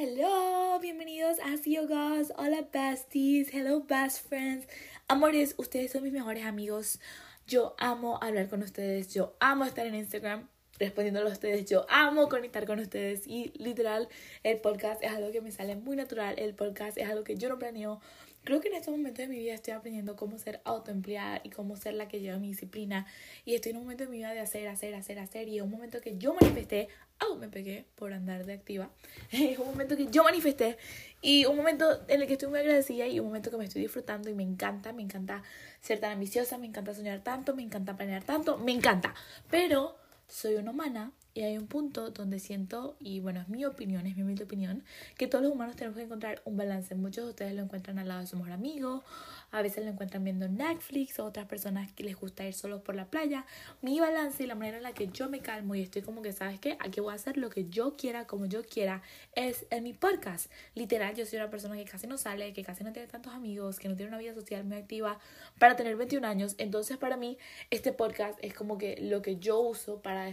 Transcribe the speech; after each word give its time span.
Hello, 0.00 0.78
bienvenidos 0.80 1.40
a 1.40 1.56
See 1.56 1.74
You 1.74 1.88
Guys. 1.88 2.32
Hola 2.36 2.68
besties, 2.72 3.52
hello 3.52 3.80
best 3.80 4.28
friends. 4.28 4.64
Amores, 5.08 5.56
ustedes 5.58 5.90
son 5.90 6.04
mis 6.04 6.12
mejores 6.12 6.44
amigos. 6.44 7.00
Yo 7.48 7.74
amo 7.78 8.16
hablar 8.22 8.48
con 8.48 8.62
ustedes, 8.62 9.12
yo 9.12 9.34
amo 9.40 9.64
estar 9.64 9.88
en 9.88 9.96
Instagram 9.96 10.46
respondiéndolo 10.78 11.28
a 11.28 11.32
ustedes. 11.32 11.68
Yo 11.68 11.84
amo 11.88 12.28
conectar 12.28 12.64
con 12.64 12.78
ustedes 12.78 13.26
y 13.26 13.50
literal 13.58 14.08
el 14.44 14.60
podcast 14.60 15.02
es 15.02 15.10
algo 15.10 15.32
que 15.32 15.40
me 15.40 15.50
sale 15.50 15.74
muy 15.74 15.96
natural. 15.96 16.36
El 16.38 16.54
podcast 16.54 16.96
es 16.96 17.08
algo 17.08 17.24
que 17.24 17.34
yo 17.34 17.48
no 17.48 17.58
planeo. 17.58 18.00
Creo 18.44 18.60
que 18.60 18.68
en 18.68 18.74
estos 18.74 18.92
momentos 18.92 19.26
de 19.26 19.28
mi 19.28 19.40
vida 19.40 19.54
estoy 19.54 19.74
aprendiendo 19.74 20.14
cómo 20.14 20.38
ser 20.38 20.60
autoempleada 20.64 21.40
y 21.42 21.50
cómo 21.50 21.76
ser 21.76 21.94
la 21.94 22.06
que 22.06 22.20
lleva 22.20 22.38
mi 22.38 22.48
disciplina. 22.48 23.04
Y 23.44 23.56
estoy 23.56 23.70
en 23.70 23.78
un 23.78 23.82
momento 23.82 24.04
de 24.04 24.10
mi 24.10 24.18
vida 24.18 24.32
de 24.32 24.38
hacer, 24.38 24.68
hacer, 24.68 24.94
hacer, 24.94 25.18
hacer. 25.18 25.48
Y 25.48 25.56
es 25.56 25.62
un 25.64 25.70
momento 25.70 26.00
que 26.00 26.16
yo 26.18 26.34
manifesté. 26.34 26.88
Oh, 27.20 27.36
me 27.36 27.48
pegué 27.48 27.84
por 27.96 28.12
andar 28.12 28.44
de 28.44 28.52
activa. 28.52 28.90
Es 29.30 29.58
un 29.58 29.66
momento 29.66 29.96
que 29.96 30.06
yo 30.06 30.22
manifesté. 30.24 30.78
Y 31.20 31.46
un 31.46 31.56
momento 31.56 32.00
en 32.06 32.20
el 32.22 32.26
que 32.28 32.34
estoy 32.34 32.48
muy 32.48 32.60
agradecida 32.60 33.06
y 33.06 33.18
un 33.18 33.26
momento 33.26 33.50
que 33.50 33.56
me 33.56 33.64
estoy 33.64 33.82
disfrutando. 33.82 34.30
Y 34.30 34.34
me 34.34 34.44
encanta, 34.44 34.92
me 34.92 35.02
encanta 35.02 35.42
ser 35.80 35.98
tan 35.98 36.12
ambiciosa. 36.12 36.58
Me 36.58 36.66
encanta 36.66 36.94
soñar 36.94 37.20
tanto. 37.22 37.54
Me 37.54 37.62
encanta 37.62 37.96
planear 37.96 38.22
tanto. 38.22 38.56
Me 38.58 38.72
encanta. 38.72 39.14
Pero 39.50 39.96
soy 40.28 40.54
una 40.54 40.70
humana 40.70 41.12
y 41.34 41.42
hay 41.42 41.56
un 41.56 41.66
punto 41.66 42.10
donde 42.10 42.38
siento, 42.38 42.96
y 42.98 43.20
bueno, 43.20 43.40
es 43.40 43.48
mi 43.48 43.64
opinión, 43.64 44.06
es 44.06 44.16
mi 44.16 44.22
humilde 44.22 44.44
opinión, 44.44 44.84
que 45.16 45.26
todos 45.26 45.44
los 45.44 45.52
humanos 45.52 45.76
tenemos 45.76 45.96
que 45.96 46.04
encontrar 46.04 46.42
un 46.44 46.56
balance. 46.56 46.94
Muchos 46.94 47.24
de 47.24 47.30
ustedes 47.30 47.54
lo 47.54 47.62
encuentran 47.62 47.98
al 47.98 48.08
lado 48.08 48.20
de 48.20 48.26
su 48.26 48.36
mejor 48.36 48.52
amigo, 48.52 49.04
a 49.50 49.62
veces 49.62 49.84
lo 49.84 49.90
encuentran 49.90 50.24
viendo 50.24 50.48
Netflix, 50.48 51.18
o 51.18 51.24
otras 51.24 51.46
personas 51.46 51.92
que 51.92 52.04
les 52.04 52.16
gusta 52.16 52.44
ir 52.46 52.54
solos 52.54 52.82
por 52.82 52.94
la 52.94 53.06
playa. 53.06 53.46
Mi 53.82 54.00
balance 54.00 54.42
y 54.42 54.46
la 54.46 54.54
manera 54.54 54.78
en 54.78 54.82
la 54.82 54.92
que 54.92 55.08
yo 55.08 55.28
me 55.28 55.40
calmo 55.40 55.74
y 55.74 55.82
estoy 55.82 56.02
como 56.02 56.22
que, 56.22 56.32
¿sabes 56.32 56.60
qué? 56.60 56.76
Aquí 56.80 57.00
voy 57.00 57.12
a 57.12 57.16
hacer 57.16 57.36
lo 57.36 57.50
que 57.50 57.68
yo 57.68 57.96
quiera, 57.96 58.26
como 58.26 58.46
yo 58.46 58.64
quiera, 58.64 59.02
es 59.34 59.66
en 59.70 59.84
mi 59.84 59.92
podcast. 59.92 60.50
Literal, 60.74 61.14
yo 61.14 61.24
soy 61.24 61.38
una 61.38 61.50
persona 61.50 61.76
que 61.76 61.84
casi 61.84 62.06
no 62.06 62.18
sale, 62.18 62.52
que 62.52 62.64
casi 62.64 62.84
no 62.84 62.92
tiene 62.92 63.08
tantos 63.08 63.32
amigos, 63.32 63.78
que 63.78 63.88
no 63.88 63.96
tiene 63.96 64.10
una 64.10 64.18
vida 64.18 64.34
social 64.34 64.64
muy 64.64 64.76
activa 64.76 65.18
para 65.58 65.76
tener 65.76 65.96
21 65.96 66.26
años. 66.26 66.54
Entonces, 66.58 66.96
para 66.96 67.16
mí, 67.16 67.38
este 67.70 67.92
podcast 67.92 68.38
es 68.42 68.54
como 68.54 68.78
que 68.78 68.96
lo 69.00 69.22
que 69.22 69.36
yo 69.36 69.60
uso 69.60 70.02
para 70.02 70.28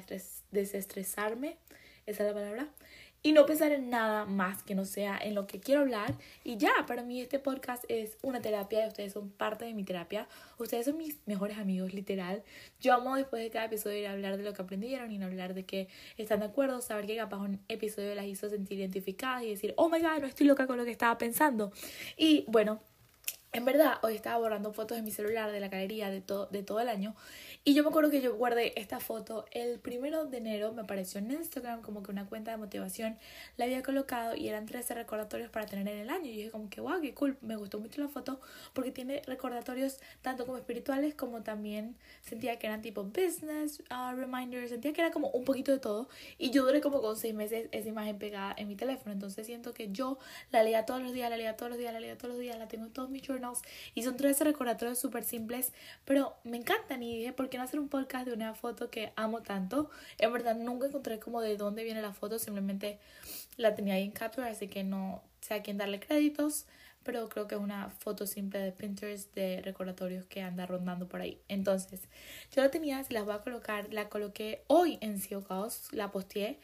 desestresarme 0.55 0.85
estresarme, 1.05 1.57
esa 2.05 2.23
es 2.23 2.29
la 2.29 2.33
palabra, 2.33 2.69
y 3.25 3.31
no 3.31 3.47
pensar 3.47 3.71
en 3.71 3.89
nada 3.89 4.25
más 4.25 4.61
que 4.61 4.75
no 4.75 4.85
sea 4.85 5.17
en 5.17 5.33
lo 5.33 5.47
que 5.47 5.59
quiero 5.59 5.81
hablar. 5.81 6.13
Y 6.43 6.57
ya, 6.57 6.69
para 6.85 7.01
mí 7.01 7.21
este 7.21 7.39
podcast 7.39 7.83
es 7.87 8.19
una 8.21 8.39
terapia 8.39 8.85
y 8.85 8.87
ustedes 8.87 9.13
son 9.13 9.31
parte 9.31 9.65
de 9.65 9.73
mi 9.73 9.83
terapia. 9.83 10.27
Ustedes 10.59 10.85
son 10.85 10.97
mis 10.97 11.17
mejores 11.25 11.57
amigos, 11.57 11.95
literal. 11.95 12.43
Yo 12.79 12.93
amo 12.93 13.15
después 13.15 13.41
de 13.41 13.49
cada 13.49 13.65
episodio 13.65 13.97
ir 13.97 14.05
a 14.05 14.11
hablar 14.11 14.37
de 14.37 14.43
lo 14.43 14.53
que 14.53 14.61
aprendieron 14.61 15.11
y 15.11 15.17
no 15.17 15.25
hablar 15.25 15.55
de 15.55 15.65
que 15.65 15.87
están 16.17 16.41
de 16.41 16.45
acuerdo, 16.45 16.81
saber 16.81 17.07
que 17.07 17.15
capaz 17.15 17.39
un 17.39 17.59
episodio 17.67 18.13
las 18.13 18.25
hizo 18.25 18.47
sentir 18.47 18.77
identificadas 18.77 19.41
y 19.41 19.49
decir, 19.49 19.73
oh 19.75 19.89
my 19.89 19.99
god, 19.99 20.19
no 20.21 20.27
estoy 20.27 20.45
loca 20.45 20.67
con 20.67 20.77
lo 20.77 20.85
que 20.85 20.91
estaba 20.91 21.17
pensando. 21.17 21.71
Y 22.17 22.45
bueno, 22.47 22.79
en 23.55 23.63
verdad, 23.63 23.99
hoy 24.01 24.15
estaba 24.15 24.37
borrando 24.37 24.73
fotos 24.73 24.97
de 24.97 25.01
mi 25.01 25.11
celular 25.11 25.49
de 25.49 25.61
la 25.61 25.69
galería 25.69 26.09
de, 26.09 26.19
todo 26.19 26.47
de 26.47 26.61
todo 26.61 26.81
el 26.81 26.89
año. 26.89 27.15
Y 27.63 27.73
yo 27.73 27.83
me 27.83 27.89
acuerdo 27.89 28.11
que 28.11 28.19
yo 28.19 28.35
guardé 28.35 28.77
esta 28.77 28.99
foto 28.99 29.45
el 29.51 29.79
primero 29.79 30.25
de 30.25 30.39
enero. 30.39 30.73
Me 30.73 30.81
apareció 30.81 31.19
en 31.19 31.31
Instagram 31.31 31.81
como 31.81 32.03
que 32.03 32.11
una 32.11 32.25
cuenta 32.25 32.51
de 32.51 32.57
motivación 32.57 33.17
la 33.55 33.63
había 33.63 33.81
colocado 33.81 34.35
y 34.35 34.49
eran 34.49 34.65
13 34.65 34.93
recordatorios 34.95 35.49
para 35.49 35.67
tener 35.67 35.87
en 35.87 35.99
el 36.01 36.09
año. 36.09 36.25
Y 36.25 36.35
dije, 36.35 36.51
como 36.51 36.69
que, 36.69 36.81
wow, 36.81 36.99
qué 36.99 37.13
cool. 37.13 37.37
Me 37.39 37.55
gustó 37.55 37.79
mucho 37.79 38.01
la 38.01 38.09
foto 38.09 38.41
porque 38.73 38.91
tiene 38.91 39.21
recordatorios 39.25 39.99
tanto 40.21 40.45
como 40.45 40.57
espirituales 40.57 41.15
como 41.15 41.41
también 41.41 41.95
sentía 42.23 42.59
que 42.59 42.67
eran 42.67 42.81
tipo 42.81 43.05
business 43.05 43.81
uh, 43.89 44.13
reminders. 44.17 44.71
Sentía 44.71 44.91
que 44.91 44.99
era 44.99 45.11
como 45.11 45.29
un 45.29 45.45
poquito 45.45 45.71
de 45.71 45.79
todo. 45.79 46.09
Y 46.37 46.51
yo 46.51 46.65
duré 46.65 46.81
como 46.81 47.01
con 47.01 47.15
seis 47.15 47.33
meses 47.33 47.69
esa 47.71 47.87
imagen 47.87 48.19
pegada 48.19 48.53
en 48.57 48.67
mi 48.67 48.75
teléfono. 48.75 49.13
Entonces 49.13 49.47
siento 49.47 49.73
que 49.73 49.93
yo 49.93 50.19
la 50.51 50.61
leía 50.61 50.85
todos 50.85 51.01
los 51.01 51.13
días, 51.13 51.29
la 51.29 51.37
leía 51.37 51.55
todos 51.55 51.69
los 51.69 51.79
días, 51.79 51.93
la 51.93 52.01
leía 52.01 52.17
todos 52.17 52.31
los 52.31 52.39
días, 52.39 52.59
la 52.59 52.67
tengo 52.67 52.87
en 52.87 52.91
todos 52.91 53.09
mis 53.09 53.25
journals 53.25 53.44
y 53.93 54.03
son 54.03 54.17
tres 54.17 54.39
recordatorios 54.39 54.99
súper 54.99 55.23
simples, 55.23 55.71
pero 56.05 56.35
me 56.43 56.57
encantan 56.57 57.03
y 57.03 57.19
dije, 57.19 57.33
¿por 57.33 57.49
qué 57.49 57.57
no 57.57 57.63
hacer 57.63 57.79
un 57.79 57.89
podcast 57.89 58.27
de 58.27 58.33
una 58.33 58.53
foto 58.53 58.89
que 58.89 59.11
amo 59.15 59.41
tanto? 59.41 59.89
En 60.17 60.31
verdad 60.31 60.55
nunca 60.55 60.87
encontré 60.87 61.19
como 61.19 61.41
de 61.41 61.57
dónde 61.57 61.83
viene 61.83 62.01
la 62.01 62.13
foto, 62.13 62.39
simplemente 62.39 62.99
la 63.57 63.75
tenía 63.75 63.95
ahí 63.95 64.03
en 64.03 64.11
capture, 64.11 64.49
así 64.49 64.67
que 64.67 64.83
no 64.83 65.21
sé 65.41 65.55
a 65.55 65.63
quién 65.63 65.77
darle 65.77 65.99
créditos, 65.99 66.65
pero 67.03 67.29
creo 67.29 67.47
que 67.47 67.55
es 67.55 67.61
una 67.61 67.89
foto 67.89 68.25
simple 68.25 68.59
de 68.59 68.71
Pinterest 68.71 69.33
de 69.35 69.61
recordatorios 69.61 70.25
que 70.25 70.41
anda 70.41 70.65
rondando 70.65 71.07
por 71.07 71.21
ahí. 71.21 71.39
Entonces, 71.47 72.01
yo 72.51 72.63
la 72.63 72.71
tenía, 72.71 73.03
si 73.03 73.13
las 73.13 73.25
voy 73.25 73.35
a 73.35 73.39
colocar, 73.41 73.93
la 73.93 74.09
coloqué 74.09 74.63
hoy 74.67 74.97
en 75.01 75.19
CEO 75.19 75.45
la 75.91 76.11
posteé 76.11 76.57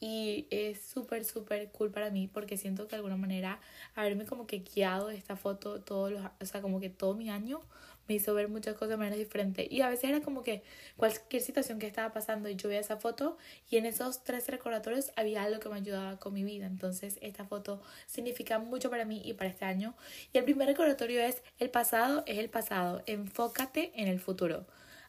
y 0.00 0.46
es 0.50 0.80
súper, 0.80 1.24
súper 1.24 1.70
cool 1.70 1.90
para 1.90 2.10
mí 2.10 2.28
porque 2.28 2.56
siento 2.56 2.84
que 2.84 2.90
de 2.90 2.96
alguna 2.96 3.16
manera 3.16 3.60
haberme 3.94 4.26
como 4.26 4.46
que 4.46 4.58
guiado 4.58 5.10
esta 5.10 5.36
foto 5.36 5.80
todos 5.80 6.12
los, 6.12 6.22
o 6.40 6.46
sea, 6.46 6.60
como 6.60 6.80
que 6.80 6.90
todo 6.90 7.14
mi 7.14 7.30
año 7.30 7.60
me 8.08 8.14
hizo 8.14 8.34
ver 8.34 8.48
muchas 8.48 8.74
cosas 8.74 8.90
de 8.90 8.96
manera 8.98 9.16
diferente. 9.16 9.66
Y 9.70 9.80
a 9.80 9.88
veces 9.88 10.10
era 10.10 10.20
como 10.20 10.42
que 10.42 10.62
cualquier 10.96 11.42
situación 11.42 11.78
que 11.78 11.86
estaba 11.86 12.12
pasando 12.12 12.48
y 12.48 12.56
yo 12.56 12.68
veía 12.68 12.80
esa 12.80 12.96
foto 12.96 13.36
y 13.70 13.76
en 13.78 13.86
esos 13.86 14.22
tres 14.24 14.46
recordatorios 14.48 15.12
había 15.16 15.42
algo 15.42 15.60
que 15.60 15.68
me 15.68 15.76
ayudaba 15.76 16.18
con 16.18 16.32
mi 16.32 16.44
vida. 16.44 16.66
Entonces 16.66 17.18
esta 17.22 17.44
foto 17.44 17.82
significa 18.06 18.58
mucho 18.58 18.90
para 18.90 19.04
mí 19.04 19.22
y 19.24 19.34
para 19.34 19.50
este 19.50 19.64
año. 19.64 19.94
Y 20.32 20.38
el 20.38 20.44
primer 20.44 20.68
recordatorio 20.68 21.20
es, 21.20 21.42
el 21.58 21.70
pasado 21.70 22.22
es 22.26 22.38
el 22.38 22.48
pasado, 22.50 23.02
enfócate 23.06 23.92
en 23.96 24.08
el 24.08 24.20
futuro. 24.20 24.66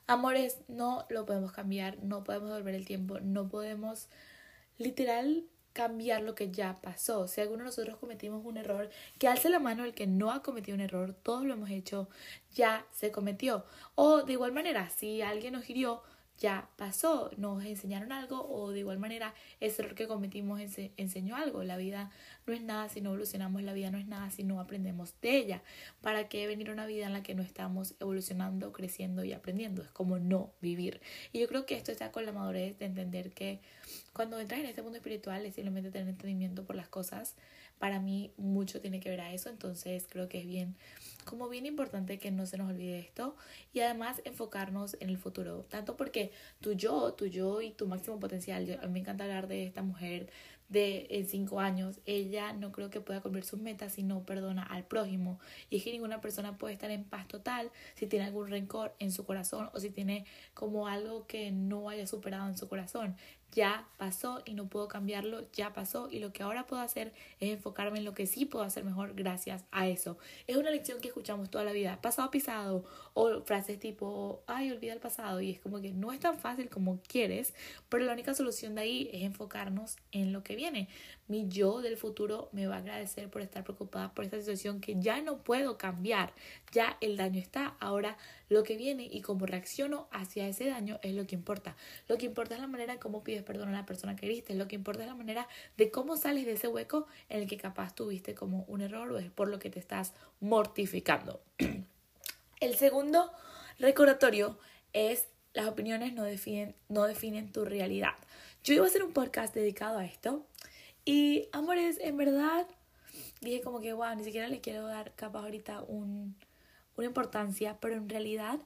Amores, 0.08 0.60
no 0.70 1.06
lo 1.10 1.26
podemos 1.26 1.52
cambiar, 1.52 2.02
no 2.02 2.24
podemos 2.24 2.50
volver 2.50 2.76
el 2.76 2.86
tiempo, 2.86 3.20
no 3.20 3.50
podemos 3.50 4.08
literal 4.78 5.46
cambiar 5.78 6.24
lo 6.24 6.34
que 6.34 6.50
ya 6.50 6.76
pasó. 6.82 7.28
Si 7.28 7.40
alguno 7.40 7.60
de 7.60 7.66
nosotros 7.66 7.98
cometimos 7.98 8.44
un 8.44 8.58
error, 8.58 8.90
que 9.20 9.28
alce 9.28 9.50
la 9.50 9.60
mano 9.60 9.86
el 9.86 9.94
que 9.94 10.08
no 10.08 10.32
ha 10.32 10.42
cometido 10.42 10.74
un 10.74 10.82
error, 10.82 11.14
todos 11.14 11.46
lo 11.46 11.54
hemos 11.54 11.70
hecho, 11.70 12.10
ya 12.56 12.86
se 12.92 13.12
cometió. 13.12 13.64
O 13.94 14.24
de 14.24 14.34
igual 14.34 14.52
manera, 14.54 14.90
si 14.90 15.22
alguien 15.22 15.54
nos 15.54 15.70
hirió, 15.70 16.02
ya 16.40 16.70
pasó, 16.78 17.32
nos 17.38 17.64
enseñaron 17.64 18.12
algo 18.12 18.48
o 18.50 18.72
de 18.72 18.80
igual 18.80 19.00
manera 19.00 19.34
ese 19.60 19.82
error 19.82 19.96
que 19.96 20.08
cometimos 20.08 20.60
enseñó 20.98 21.36
algo. 21.36 21.64
La 21.64 21.78
vida 21.78 22.12
no 22.48 22.54
es 22.54 22.62
nada 22.62 22.88
si 22.88 23.02
no 23.02 23.10
evolucionamos, 23.10 23.62
la 23.62 23.74
vida 23.74 23.92
no 23.92 23.98
es 23.98 24.08
nada 24.08 24.32
si 24.32 24.44
no 24.44 24.62
aprendemos 24.62 25.14
de 25.22 25.38
ella. 25.38 25.62
¿Para 26.02 26.30
qué 26.30 26.48
venir 26.48 26.70
a 26.70 26.74
una 26.74 26.86
vida 26.86 27.06
en 27.06 27.14
la 27.14 27.22
que 27.22 27.36
no 27.36 27.44
estamos 27.44 27.96
evolucionando, 28.00 28.72
creciendo 28.72 29.26
y 29.26 29.34
aprendiendo? 29.34 29.82
Es 29.82 29.92
como 29.92 30.18
no 30.18 30.54
vivir. 30.62 31.02
Y 31.34 31.40
yo 31.40 31.48
creo 31.48 31.66
que 31.66 31.76
esto 31.76 31.92
está 31.92 32.12
con 32.12 32.26
la 32.26 32.32
madurez 32.32 32.80
de 32.80 32.86
entender 32.86 33.32
que 33.32 33.60
cuando 34.14 34.40
entras 34.40 34.62
en 34.62 34.68
este 34.68 34.82
mundo 34.82 34.98
espiritual 34.98 35.46
es 35.46 35.56
simplemente 35.56 35.92
tener 35.92 36.08
entendimiento 36.08 36.64
por 36.64 36.78
las 36.78 36.88
cosas. 36.88 37.36
Para 37.80 38.00
mí 38.00 38.32
mucho 38.38 38.80
tiene 38.80 39.02
que 39.02 39.10
ver 39.10 39.22
a 39.22 39.34
eso, 39.34 39.50
entonces 39.50 40.08
creo 40.10 40.30
que 40.30 40.40
es 40.40 40.48
bien 40.48 40.76
como 41.26 41.50
bien 41.50 41.66
importante 41.66 42.18
que 42.18 42.32
no 42.32 42.46
se 42.48 42.58
nos 42.58 42.72
olvide 42.72 43.00
esto 43.00 43.36
y 43.74 43.82
además 43.82 44.22
enfocarnos 44.24 44.96
en 45.02 45.10
el 45.10 45.18
futuro, 45.18 45.66
tanto 45.70 45.98
porque 45.98 46.32
tu 46.62 46.72
yo, 46.72 47.14
tu 47.14 47.26
yo 47.28 47.62
y 47.62 47.72
tu 47.72 47.86
máximo 47.86 48.20
potencial, 48.20 48.80
a 48.82 48.88
mí 48.88 48.94
me 48.94 49.00
encanta 49.00 49.26
hablar 49.26 49.48
de 49.48 49.66
esta 49.66 49.84
mujer 49.84 50.30
de 50.70 51.08
en 51.10 51.26
cinco 51.28 51.60
años, 51.60 52.00
ella 52.06 52.54
no 52.54 52.72
creo 52.72 52.90
que 52.90 53.02
pueda 53.02 53.22
cumplir 53.22 53.46
sus 53.46 53.60
metas 53.60 53.94
si 53.94 54.04
no 54.04 54.26
perdona 54.26 54.64
al 54.64 54.86
prójimo. 54.86 55.40
Y 55.70 55.78
es 55.78 55.84
que 55.84 55.92
ninguna 55.92 56.22
persona 56.22 56.58
puede 56.58 56.74
estar 56.74 56.92
en 56.92 57.04
paz 57.04 57.28
total 57.28 57.72
si 57.96 58.08
tiene 58.08 58.26
algún 58.26 58.50
rencor 58.50 58.96
en 59.00 59.12
su 59.12 59.26
corazón 59.26 59.70
o 59.74 59.80
si 59.80 59.90
tiene 59.90 60.26
como 60.54 60.88
algo 60.88 61.28
que 61.28 61.52
no 61.52 61.90
haya 61.90 62.08
superado 62.08 62.48
en 62.48 62.58
su 62.58 62.68
corazón 62.68 63.16
ya 63.52 63.88
pasó 63.98 64.42
y 64.46 64.54
no 64.54 64.68
puedo 64.68 64.88
cambiarlo, 64.88 65.50
ya 65.54 65.74
pasó 65.74 66.10
y 66.12 66.20
lo 66.20 66.32
que 66.34 66.44
ahora 66.44 66.68
puedo 66.68 66.82
hacer 66.82 67.14
es 67.40 67.54
enfocarme 67.54 68.00
en 68.00 68.06
lo 68.06 68.14
que 68.14 68.28
sí 68.28 68.46
puedo 68.46 68.64
hacer 68.64 68.84
mejor 68.84 69.14
gracias 69.16 69.64
a 69.72 69.88
eso. 69.88 70.18
Es 70.48 70.58
una 70.58 70.70
lección 70.70 71.00
que 71.00 71.08
escuchamos 71.08 71.50
toda 71.50 71.64
la 71.64 71.72
vida, 71.72 72.00
pasado 72.02 72.30
pisado 72.30 72.86
o 73.14 73.42
frases 73.42 73.80
tipo, 73.80 74.44
ay, 74.48 74.72
olvida 74.72 74.94
el 74.94 75.00
pasado 75.00 75.42
y 75.42 75.52
es 75.52 75.60
como 75.60 75.82
que 75.82 75.92
no 75.92 76.12
es 76.12 76.20
tan 76.20 76.38
fácil 76.38 76.70
como 76.70 77.00
quieres, 77.08 77.54
pero 77.90 78.06
la 78.06 78.14
única 78.14 78.34
solución 78.34 78.76
de 78.76 78.82
ahí 78.82 79.10
es 79.14 79.24
enfocarnos 79.24 79.98
en 80.12 80.34
lo 80.34 80.44
que 80.44 80.56
viene. 80.58 80.90
Mi 81.30 81.48
yo 81.48 81.82
del 81.82 81.96
futuro 81.96 82.50
me 82.52 82.68
va 82.68 82.76
a 82.76 82.80
agradecer 82.80 83.30
por 83.30 83.42
estar 83.42 83.64
preocupada 83.64 84.14
por 84.14 84.26
esta 84.26 84.38
situación 84.40 84.82
que 84.82 84.98
ya 85.00 85.22
no 85.22 85.38
puedo 85.38 85.78
cambiar, 85.78 86.34
ya 86.74 86.98
el 87.00 87.16
daño 87.16 87.40
está, 87.40 87.78
ahora 87.80 88.18
lo 88.50 88.64
que 88.64 88.76
viene 88.76 89.08
y 89.10 89.22
cómo 89.22 89.46
reacciono 89.46 90.10
hacia 90.12 90.48
ese 90.48 90.66
daño 90.66 91.00
es 91.02 91.16
lo 91.16 91.26
que 91.26 91.36
importa. 91.36 91.78
Lo 92.10 92.18
que 92.18 92.26
importa 92.26 92.56
es 92.56 92.62
la 92.62 92.68
manera 92.68 92.94
en 92.94 93.00
cómo 93.00 93.24
pides 93.24 93.44
perdón 93.44 93.70
a 93.70 93.72
la 93.72 93.86
persona 93.86 94.18
que 94.18 94.28
viste. 94.28 94.54
Lo 94.54 94.68
que 94.68 94.76
importa 94.76 95.04
es 95.04 95.08
la 95.08 95.16
manera 95.16 95.48
de 95.78 95.90
cómo 95.90 96.18
sales 96.18 96.46
de 96.46 96.54
ese 96.54 96.68
hueco 96.68 97.08
en 97.30 97.42
el 97.42 97.48
que 97.48 97.58
capaz 97.58 97.96
tuviste 97.96 98.36
como 98.36 98.66
un 98.68 98.82
error 98.82 99.10
o 99.12 99.18
es 99.18 99.32
por 99.32 99.48
lo 99.48 99.60
que 99.60 99.70
te 99.70 99.80
estás 99.80 100.14
mortificando. 100.42 101.40
el 102.60 102.76
segundo 102.76 103.32
recordatorio 103.80 104.58
es 104.94 105.28
las 105.58 105.68
opiniones 105.68 106.14
no 106.14 106.24
definen, 106.24 106.76
no 106.88 107.06
definen 107.06 107.52
tu 107.52 107.66
realidad. 107.66 108.14
Yo 108.68 108.74
iba 108.74 108.84
a 108.84 108.88
hacer 108.88 109.02
un 109.02 109.14
podcast 109.14 109.56
dedicado 109.56 109.98
a 109.98 110.04
esto 110.04 110.46
y, 111.06 111.48
amores, 111.54 112.00
en 112.02 112.18
verdad 112.18 112.68
dije 113.40 113.62
como 113.62 113.80
que, 113.80 113.94
wow, 113.94 114.14
ni 114.14 114.26
siquiera 114.26 114.50
le 114.50 114.60
quiero 114.60 114.86
dar 114.88 115.16
capaz 115.16 115.44
ahorita 115.44 115.84
un, 115.84 116.36
una 116.98 117.08
importancia, 117.08 117.78
pero 117.80 117.96
en 117.96 118.10
realidad 118.10 118.60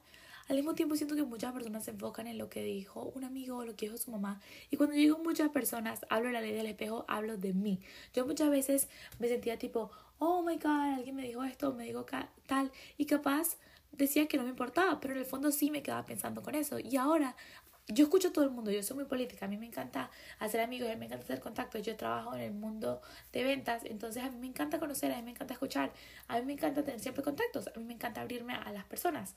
al 0.48 0.56
mismo 0.56 0.74
tiempo 0.74 0.96
siento 0.96 1.14
que 1.14 1.22
muchas 1.22 1.52
personas 1.52 1.84
se 1.84 1.92
enfocan 1.92 2.26
en 2.26 2.36
lo 2.36 2.48
que 2.48 2.64
dijo 2.64 3.12
un 3.14 3.22
amigo 3.22 3.58
o 3.58 3.64
lo 3.64 3.76
que 3.76 3.86
dijo 3.86 3.96
su 3.96 4.10
mamá. 4.10 4.40
Y 4.72 4.76
cuando 4.76 4.96
digo 4.96 5.18
muchas 5.18 5.50
personas, 5.50 6.04
hablo 6.10 6.26
de 6.26 6.32
la 6.32 6.40
ley 6.40 6.52
del 6.52 6.66
espejo, 6.66 7.04
hablo 7.06 7.36
de 7.36 7.52
mí. 7.52 7.78
Yo 8.12 8.26
muchas 8.26 8.50
veces 8.50 8.88
me 9.20 9.28
sentía 9.28 9.56
tipo, 9.56 9.92
oh 10.18 10.42
my 10.42 10.56
god, 10.56 10.94
alguien 10.96 11.14
me 11.14 11.22
dijo 11.22 11.44
esto, 11.44 11.74
me 11.74 11.84
dijo 11.84 12.04
tal. 12.48 12.72
Y 12.96 13.06
capaz 13.06 13.56
decía 13.92 14.26
que 14.26 14.36
no 14.36 14.42
me 14.42 14.50
importaba, 14.50 14.98
pero 14.98 15.14
en 15.14 15.20
el 15.20 15.26
fondo 15.26 15.52
sí 15.52 15.70
me 15.70 15.82
quedaba 15.82 16.04
pensando 16.04 16.42
con 16.42 16.54
eso. 16.54 16.78
Y 16.80 16.96
ahora 16.96 17.36
yo 17.88 18.04
escucho 18.04 18.28
a 18.28 18.32
todo 18.32 18.44
el 18.44 18.50
mundo, 18.50 18.70
yo 18.70 18.82
soy 18.82 18.96
muy 18.96 19.04
política, 19.06 19.46
a 19.46 19.48
mí 19.48 19.56
me 19.56 19.66
encanta 19.66 20.10
hacer 20.38 20.60
amigos, 20.60 20.88
a 20.88 20.92
mí 20.92 20.98
me 20.98 21.06
encanta 21.06 21.24
hacer 21.24 21.40
contactos, 21.40 21.82
yo 21.82 21.96
trabajo 21.96 22.34
en 22.34 22.40
el 22.40 22.52
mundo 22.52 23.02
de 23.32 23.44
ventas, 23.44 23.82
entonces 23.84 24.22
a 24.22 24.30
mí 24.30 24.38
me 24.38 24.46
encanta 24.46 24.78
conocer, 24.78 25.12
a 25.12 25.16
mí 25.16 25.22
me 25.22 25.32
encanta 25.32 25.54
escuchar, 25.54 25.92
a 26.28 26.38
mí 26.38 26.46
me 26.46 26.52
encanta 26.52 26.82
tener 26.84 27.00
siempre 27.00 27.22
contactos, 27.22 27.68
a 27.68 27.78
mí 27.78 27.84
me 27.84 27.94
encanta 27.94 28.20
abrirme 28.20 28.54
a 28.54 28.70
las 28.72 28.84
personas. 28.84 29.34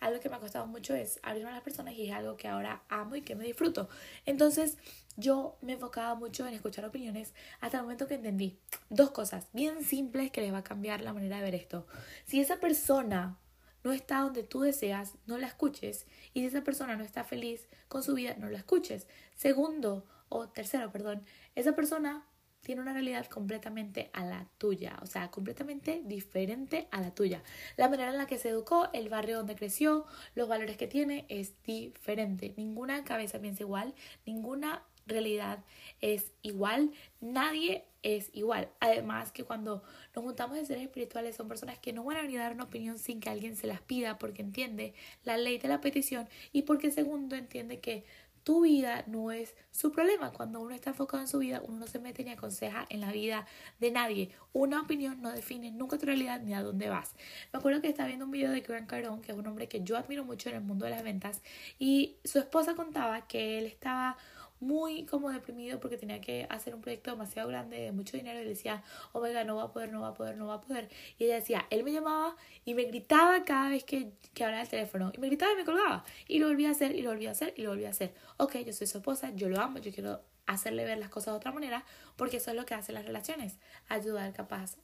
Algo 0.00 0.20
que 0.20 0.28
me 0.28 0.36
ha 0.36 0.40
costado 0.40 0.66
mucho 0.66 0.94
es 0.94 1.18
abrirme 1.22 1.50
a 1.50 1.54
las 1.54 1.62
personas 1.62 1.94
y 1.94 2.08
es 2.08 2.12
algo 2.12 2.36
que 2.36 2.48
ahora 2.48 2.82
amo 2.88 3.16
y 3.16 3.22
que 3.22 3.34
me 3.34 3.44
disfruto. 3.44 3.88
Entonces 4.26 4.76
yo 5.16 5.56
me 5.62 5.72
enfocaba 5.72 6.14
mucho 6.14 6.46
en 6.46 6.54
escuchar 6.54 6.84
opiniones 6.84 7.32
hasta 7.60 7.78
el 7.78 7.84
momento 7.84 8.06
que 8.06 8.14
entendí 8.14 8.58
dos 8.90 9.10
cosas 9.10 9.48
bien 9.52 9.82
simples 9.82 10.30
que 10.30 10.42
les 10.42 10.52
va 10.52 10.58
a 10.58 10.64
cambiar 10.64 11.00
la 11.00 11.14
manera 11.14 11.38
de 11.38 11.42
ver 11.42 11.54
esto. 11.54 11.86
Si 12.26 12.40
esa 12.40 12.60
persona 12.60 13.38
no 13.86 13.92
está 13.92 14.18
donde 14.18 14.42
tú 14.42 14.62
deseas, 14.62 15.14
no 15.26 15.38
la 15.38 15.46
escuches. 15.46 16.06
Y 16.34 16.40
si 16.40 16.46
esa 16.46 16.64
persona 16.64 16.96
no 16.96 17.04
está 17.04 17.22
feliz 17.22 17.68
con 17.86 18.02
su 18.02 18.14
vida, 18.14 18.34
no 18.36 18.50
la 18.50 18.58
escuches. 18.58 19.06
Segundo, 19.36 20.04
o 20.28 20.48
tercero, 20.48 20.90
perdón, 20.90 21.24
esa 21.54 21.76
persona 21.76 22.26
tiene 22.62 22.80
una 22.80 22.92
realidad 22.92 23.26
completamente 23.26 24.10
a 24.12 24.24
la 24.24 24.48
tuya, 24.58 24.98
o 25.02 25.06
sea, 25.06 25.30
completamente 25.30 26.02
diferente 26.04 26.88
a 26.90 27.00
la 27.00 27.14
tuya. 27.14 27.44
La 27.76 27.88
manera 27.88 28.10
en 28.10 28.18
la 28.18 28.26
que 28.26 28.38
se 28.38 28.48
educó, 28.48 28.88
el 28.92 29.08
barrio 29.08 29.36
donde 29.36 29.54
creció, 29.54 30.04
los 30.34 30.48
valores 30.48 30.76
que 30.76 30.88
tiene 30.88 31.24
es 31.28 31.54
diferente. 31.62 32.54
Ninguna 32.56 33.04
cabeza 33.04 33.38
piensa 33.38 33.62
igual, 33.62 33.94
ninguna 34.24 34.82
realidad 35.06 35.64
es 36.00 36.32
igual, 36.42 36.92
nadie 37.20 37.84
es 38.02 38.30
igual. 38.32 38.68
Además 38.80 39.32
que 39.32 39.44
cuando 39.44 39.82
nos 40.14 40.24
juntamos 40.24 40.56
de 40.56 40.66
seres 40.66 40.84
espirituales 40.84 41.36
son 41.36 41.48
personas 41.48 41.78
que 41.78 41.92
no 41.92 42.04
van 42.04 42.18
a 42.18 42.22
venir 42.22 42.40
a 42.40 42.44
dar 42.44 42.52
una 42.52 42.64
opinión 42.64 42.98
sin 42.98 43.20
que 43.20 43.30
alguien 43.30 43.56
se 43.56 43.66
las 43.66 43.80
pida 43.80 44.18
porque 44.18 44.42
entiende 44.42 44.94
la 45.24 45.36
ley 45.36 45.58
de 45.58 45.68
la 45.68 45.80
petición 45.80 46.28
y 46.52 46.62
porque 46.62 46.90
segundo 46.90 47.36
entiende 47.36 47.80
que 47.80 48.04
tu 48.46 48.60
vida 48.60 49.02
no 49.08 49.32
es 49.32 49.56
su 49.72 49.90
problema. 49.90 50.30
Cuando 50.32 50.60
uno 50.60 50.72
está 50.72 50.90
enfocado 50.90 51.20
en 51.20 51.26
su 51.26 51.40
vida, 51.40 51.60
uno 51.66 51.80
no 51.80 51.88
se 51.88 51.98
mete 51.98 52.22
ni 52.22 52.30
aconseja 52.30 52.86
en 52.90 53.00
la 53.00 53.10
vida 53.10 53.44
de 53.80 53.90
nadie. 53.90 54.30
Una 54.52 54.82
opinión 54.82 55.20
no 55.20 55.32
define 55.32 55.72
nunca 55.72 55.98
tu 55.98 56.06
realidad 56.06 56.40
ni 56.40 56.54
a 56.54 56.62
dónde 56.62 56.88
vas. 56.88 57.16
Me 57.52 57.58
acuerdo 57.58 57.80
que 57.80 57.88
estaba 57.88 58.06
viendo 58.06 58.24
un 58.24 58.30
video 58.30 58.52
de 58.52 58.60
Grant 58.60 58.88
Cardone, 58.88 59.20
que 59.20 59.32
es 59.32 59.38
un 59.38 59.48
hombre 59.48 59.66
que 59.66 59.82
yo 59.82 59.96
admiro 59.96 60.24
mucho 60.24 60.48
en 60.48 60.54
el 60.54 60.60
mundo 60.60 60.84
de 60.84 60.92
las 60.92 61.02
ventas, 61.02 61.42
y 61.80 62.18
su 62.22 62.38
esposa 62.38 62.76
contaba 62.76 63.26
que 63.26 63.58
él 63.58 63.66
estaba 63.66 64.16
muy 64.60 65.04
como 65.04 65.30
deprimido 65.30 65.80
porque 65.80 65.96
tenía 65.96 66.20
que 66.20 66.46
hacer 66.50 66.74
un 66.74 66.80
proyecto 66.80 67.10
demasiado 67.10 67.48
grande 67.48 67.78
de 67.78 67.92
mucho 67.92 68.16
dinero 68.16 68.40
y 68.40 68.44
le 68.44 68.50
decía, 68.50 68.82
Omega, 69.12 69.44
no 69.44 69.56
va 69.56 69.64
a 69.64 69.72
poder, 69.72 69.92
no 69.92 70.00
va 70.00 70.08
a 70.08 70.14
poder, 70.14 70.36
no 70.36 70.46
va 70.46 70.54
a 70.54 70.60
poder. 70.60 70.88
Y 71.18 71.24
ella 71.24 71.36
decía, 71.36 71.66
él 71.70 71.84
me 71.84 71.92
llamaba 71.92 72.36
y 72.64 72.74
me 72.74 72.84
gritaba 72.84 73.44
cada 73.44 73.68
vez 73.68 73.84
que, 73.84 74.12
que 74.34 74.44
hablaba 74.44 74.62
el 74.62 74.68
teléfono. 74.68 75.12
Y 75.14 75.18
me 75.18 75.28
gritaba 75.28 75.52
y 75.52 75.56
me 75.56 75.64
colgaba. 75.64 76.04
Y 76.28 76.38
lo 76.38 76.48
volvía 76.48 76.68
a 76.68 76.72
hacer, 76.72 76.94
y 76.94 77.02
lo 77.02 77.10
volvía 77.10 77.30
a 77.30 77.32
hacer, 77.32 77.54
y 77.56 77.62
lo 77.62 77.70
volvía 77.70 77.88
a 77.88 77.90
hacer. 77.90 78.14
Ok, 78.38 78.56
yo 78.58 78.72
soy 78.72 78.86
su 78.86 78.98
esposa, 78.98 79.30
yo 79.34 79.48
lo 79.48 79.60
amo, 79.60 79.78
yo 79.78 79.92
quiero 79.92 80.20
hacerle 80.46 80.84
ver 80.84 80.98
las 80.98 81.10
cosas 81.10 81.34
de 81.34 81.38
otra 81.38 81.52
manera, 81.52 81.84
porque 82.16 82.38
eso 82.38 82.50
es 82.50 82.56
lo 82.56 82.64
que 82.64 82.74
hacen 82.74 82.94
las 82.94 83.04
relaciones, 83.04 83.58
ayudar 83.88 84.32
capaz 84.32 84.76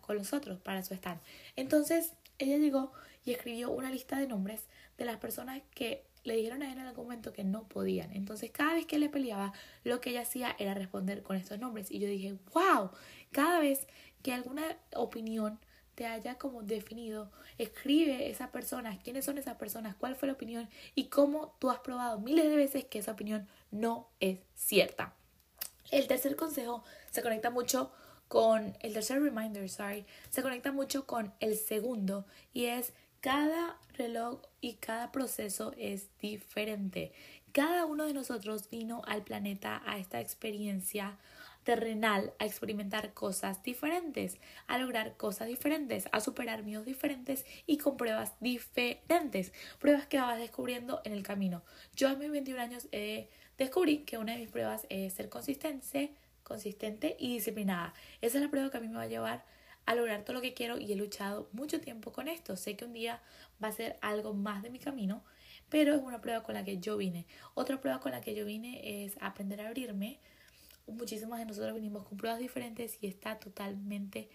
con 0.00 0.16
los 0.16 0.32
otros 0.32 0.60
para 0.60 0.80
eso 0.80 0.94
están. 0.94 1.20
Entonces, 1.56 2.14
ella 2.38 2.56
llegó 2.56 2.92
y 3.24 3.32
escribió 3.32 3.70
una 3.70 3.90
lista 3.90 4.18
de 4.18 4.26
nombres 4.26 4.66
de 4.96 5.04
las 5.04 5.18
personas 5.18 5.60
que 5.74 6.06
le 6.24 6.36
dijeron 6.36 6.62
a 6.62 6.72
él 6.72 6.78
en 6.78 6.86
algún 6.86 7.04
momento 7.04 7.32
que 7.32 7.44
no 7.44 7.68
podían. 7.68 8.12
Entonces, 8.12 8.50
cada 8.50 8.74
vez 8.74 8.86
que 8.86 8.98
le 8.98 9.08
peleaba, 9.08 9.52
lo 9.84 10.00
que 10.00 10.10
ella 10.10 10.22
hacía 10.22 10.54
era 10.58 10.74
responder 10.74 11.22
con 11.22 11.36
estos 11.36 11.58
nombres. 11.58 11.90
Y 11.90 11.98
yo 11.98 12.08
dije, 12.08 12.36
wow, 12.52 12.90
cada 13.30 13.60
vez 13.60 13.86
que 14.22 14.32
alguna 14.32 14.76
opinión 14.94 15.58
te 15.94 16.06
haya 16.06 16.36
como 16.38 16.62
definido, 16.62 17.30
escribe 17.58 18.30
esa 18.30 18.50
persona, 18.50 18.98
quiénes 19.00 19.24
son 19.24 19.38
esas 19.38 19.56
personas, 19.56 19.94
cuál 19.96 20.16
fue 20.16 20.28
la 20.28 20.34
opinión 20.34 20.68
y 20.94 21.08
cómo 21.08 21.54
tú 21.58 21.70
has 21.70 21.80
probado 21.80 22.18
miles 22.20 22.48
de 22.48 22.56
veces 22.56 22.84
que 22.84 23.00
esa 23.00 23.12
opinión 23.12 23.46
no 23.70 24.08
es 24.18 24.38
cierta. 24.54 25.14
El 25.90 26.06
tercer 26.06 26.36
consejo 26.36 26.84
se 27.10 27.22
conecta 27.22 27.50
mucho 27.50 27.92
con 28.28 28.76
el 28.80 28.94
tercer 28.94 29.20
reminder, 29.20 29.68
sorry, 29.68 30.06
se 30.30 30.40
conecta 30.40 30.72
mucho 30.72 31.04
con 31.04 31.34
el 31.40 31.56
segundo 31.56 32.24
y 32.52 32.66
es 32.66 32.92
cada 33.20 33.78
reloj 33.96 34.40
y 34.60 34.74
cada 34.74 35.12
proceso 35.12 35.74
es 35.76 36.08
diferente. 36.20 37.12
Cada 37.52 37.84
uno 37.84 38.06
de 38.06 38.14
nosotros 38.14 38.70
vino 38.70 39.02
al 39.06 39.22
planeta 39.22 39.82
a 39.84 39.98
esta 39.98 40.20
experiencia 40.20 41.18
terrenal 41.64 42.32
a 42.38 42.46
experimentar 42.46 43.12
cosas 43.12 43.62
diferentes, 43.62 44.38
a 44.66 44.78
lograr 44.78 45.16
cosas 45.16 45.48
diferentes, 45.48 46.08
a 46.12 46.20
superar 46.20 46.62
miedos 46.62 46.86
diferentes 46.86 47.44
y 47.66 47.76
con 47.76 47.98
pruebas 47.98 48.32
diferentes, 48.40 49.52
pruebas 49.78 50.06
que 50.06 50.18
vas 50.18 50.38
descubriendo 50.38 51.02
en 51.04 51.12
el 51.12 51.22
camino. 51.22 51.62
Yo 51.94 52.08
a 52.08 52.14
mis 52.14 52.30
21 52.30 52.60
años 52.60 52.88
eh, 52.92 53.28
descubrí 53.58 53.98
que 54.04 54.16
una 54.16 54.32
de 54.32 54.38
mis 54.38 54.48
pruebas 54.48 54.86
es 54.88 55.12
ser 55.12 55.28
consistente, 55.28 56.14
consistente 56.42 57.16
y 57.18 57.34
disciplinada. 57.34 57.92
Esa 58.22 58.38
es 58.38 58.44
la 58.44 58.50
prueba 58.50 58.70
que 58.70 58.78
a 58.78 58.80
mí 58.80 58.88
me 58.88 58.96
va 58.96 59.02
a 59.02 59.08
llevar 59.08 59.44
a 59.90 59.94
lograr 59.96 60.22
todo 60.22 60.34
lo 60.34 60.40
que 60.40 60.54
quiero 60.54 60.78
y 60.78 60.92
he 60.92 60.94
luchado 60.94 61.48
mucho 61.52 61.80
tiempo 61.80 62.12
con 62.12 62.28
esto. 62.28 62.56
Sé 62.56 62.76
que 62.76 62.84
un 62.84 62.92
día 62.92 63.20
va 63.62 63.68
a 63.68 63.72
ser 63.72 63.98
algo 64.02 64.34
más 64.34 64.62
de 64.62 64.70
mi 64.70 64.78
camino, 64.78 65.24
pero 65.68 65.96
es 65.96 66.00
una 66.00 66.20
prueba 66.20 66.44
con 66.44 66.54
la 66.54 66.64
que 66.64 66.78
yo 66.78 66.96
vine. 66.96 67.26
Otra 67.54 67.80
prueba 67.80 67.98
con 67.98 68.12
la 68.12 68.20
que 68.20 68.36
yo 68.36 68.44
vine 68.44 69.04
es 69.04 69.16
aprender 69.20 69.60
a 69.60 69.66
abrirme. 69.66 70.20
Muchísimos 70.86 71.40
de 71.40 71.44
nosotros 71.44 71.74
venimos 71.74 72.04
con 72.04 72.18
pruebas 72.18 72.38
diferentes 72.38 72.98
y 73.00 73.08
está 73.08 73.40
totalmente 73.40 74.28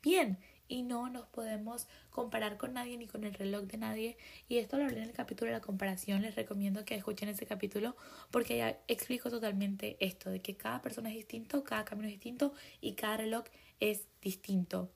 bien 0.00 0.38
y 0.68 0.82
no 0.82 1.08
nos 1.08 1.26
podemos 1.26 1.88
comparar 2.10 2.56
con 2.56 2.74
nadie 2.74 2.96
ni 2.96 3.08
con 3.08 3.24
el 3.24 3.34
reloj 3.34 3.64
de 3.64 3.78
nadie. 3.78 4.16
Y 4.48 4.58
esto 4.58 4.78
lo 4.78 4.84
hablé 4.84 4.98
en 4.98 5.08
el 5.08 5.12
capítulo 5.12 5.50
de 5.50 5.56
la 5.56 5.60
comparación. 5.60 6.22
Les 6.22 6.36
recomiendo 6.36 6.84
que 6.84 6.94
escuchen 6.94 7.28
ese 7.28 7.46
capítulo 7.46 7.96
porque 8.30 8.58
ya 8.58 8.78
explico 8.86 9.28
totalmente 9.28 9.96
esto, 9.98 10.30
de 10.30 10.40
que 10.40 10.56
cada 10.56 10.80
persona 10.82 11.08
es 11.08 11.16
distinto, 11.16 11.64
cada 11.64 11.84
camino 11.84 12.06
es 12.06 12.14
distinto 12.14 12.54
y 12.80 12.94
cada 12.94 13.16
reloj 13.16 13.44
es 13.46 13.63
distinto. 14.20 14.90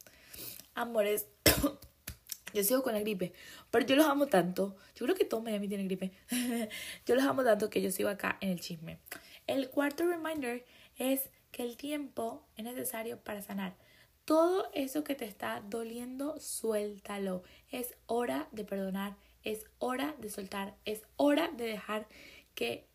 Amores, 0.75 1.27
yo 2.55 2.65
sigo 2.65 2.83
con 2.83 2.95
la 2.95 3.01
gripe, 3.01 3.33
pero 3.71 3.87
yo 3.87 3.97
los 3.97 4.07
amo 4.07 4.27
tanto. 4.27 4.77
Yo 4.95 5.07
creo 5.07 5.17
que 5.17 5.25
todo 5.25 5.41
Miami 5.41 5.69
tiene 5.69 5.85
gripe. 5.85 6.13
yo 7.07 7.15
los 7.15 7.25
amo 7.25 7.45
tanto 7.45 7.71
que 7.71 7.83
yo 7.83 7.91
sigo 7.91 8.09
acá 8.09 8.39
en 8.41 8.51
el 8.51 8.61
chisme. 8.61 8.99
El 9.47 9.71
cuarto 9.71 10.07
reminder 10.07 10.65
es 10.97 11.31
que 11.51 11.63
el 11.63 11.77
tiempo 11.77 12.47
es 12.57 12.65
necesario 12.65 13.19
para 13.19 13.43
sanar. 13.43 13.75
Todo 14.25 14.71
eso 14.75 15.05
que 15.05 15.15
te 15.15 15.25
está 15.25 15.63
doliendo, 15.67 16.39
suéltalo. 16.39 17.43
Es 17.71 17.95
hora 18.07 18.49
de 18.53 18.65
perdonar, 18.65 19.17
es 19.43 19.65
hora 19.79 20.15
de 20.19 20.29
soltar, 20.29 20.75
es 20.85 21.03
hora 21.17 21.49
de 21.49 21.65
dejar 21.65 22.07
que 22.55 22.87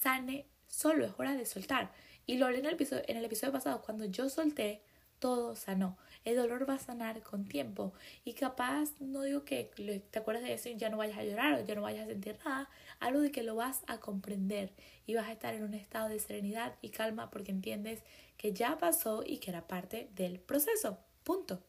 sane 0.00 0.46
solo, 0.66 1.06
es 1.06 1.12
hora 1.18 1.34
de 1.36 1.46
soltar. 1.46 1.92
Y 2.26 2.38
lo 2.38 2.46
hablé 2.46 2.58
en 2.58 2.66
el 2.66 2.74
episodio, 2.74 3.04
en 3.06 3.16
el 3.16 3.24
episodio 3.24 3.52
pasado, 3.52 3.80
cuando 3.82 4.06
yo 4.06 4.28
solté, 4.28 4.82
todo 5.18 5.56
sanó. 5.56 5.96
El 6.24 6.36
dolor 6.36 6.68
va 6.68 6.74
a 6.74 6.78
sanar 6.78 7.22
con 7.22 7.44
tiempo. 7.44 7.92
Y 8.24 8.34
capaz, 8.34 8.90
no 9.00 9.22
digo 9.22 9.44
que 9.44 9.70
te 10.10 10.18
acuerdas 10.18 10.44
de 10.44 10.54
eso 10.54 10.68
y 10.68 10.76
ya 10.76 10.90
no 10.90 10.96
vayas 10.96 11.18
a 11.18 11.24
llorar 11.24 11.54
o 11.54 11.64
ya 11.64 11.74
no 11.74 11.82
vayas 11.82 12.04
a 12.04 12.10
sentir 12.10 12.38
nada. 12.44 12.68
Algo 13.00 13.20
de 13.20 13.30
que 13.30 13.42
lo 13.42 13.54
vas 13.54 13.82
a 13.86 13.98
comprender 13.98 14.72
y 15.06 15.14
vas 15.14 15.28
a 15.28 15.32
estar 15.32 15.54
en 15.54 15.62
un 15.62 15.74
estado 15.74 16.08
de 16.08 16.18
serenidad 16.18 16.74
y 16.82 16.90
calma 16.90 17.30
porque 17.30 17.52
entiendes 17.52 18.02
que 18.36 18.52
ya 18.52 18.78
pasó 18.78 19.22
y 19.24 19.38
que 19.38 19.50
era 19.50 19.66
parte 19.66 20.10
del 20.14 20.40
proceso. 20.40 20.98
Punto. 21.24 21.62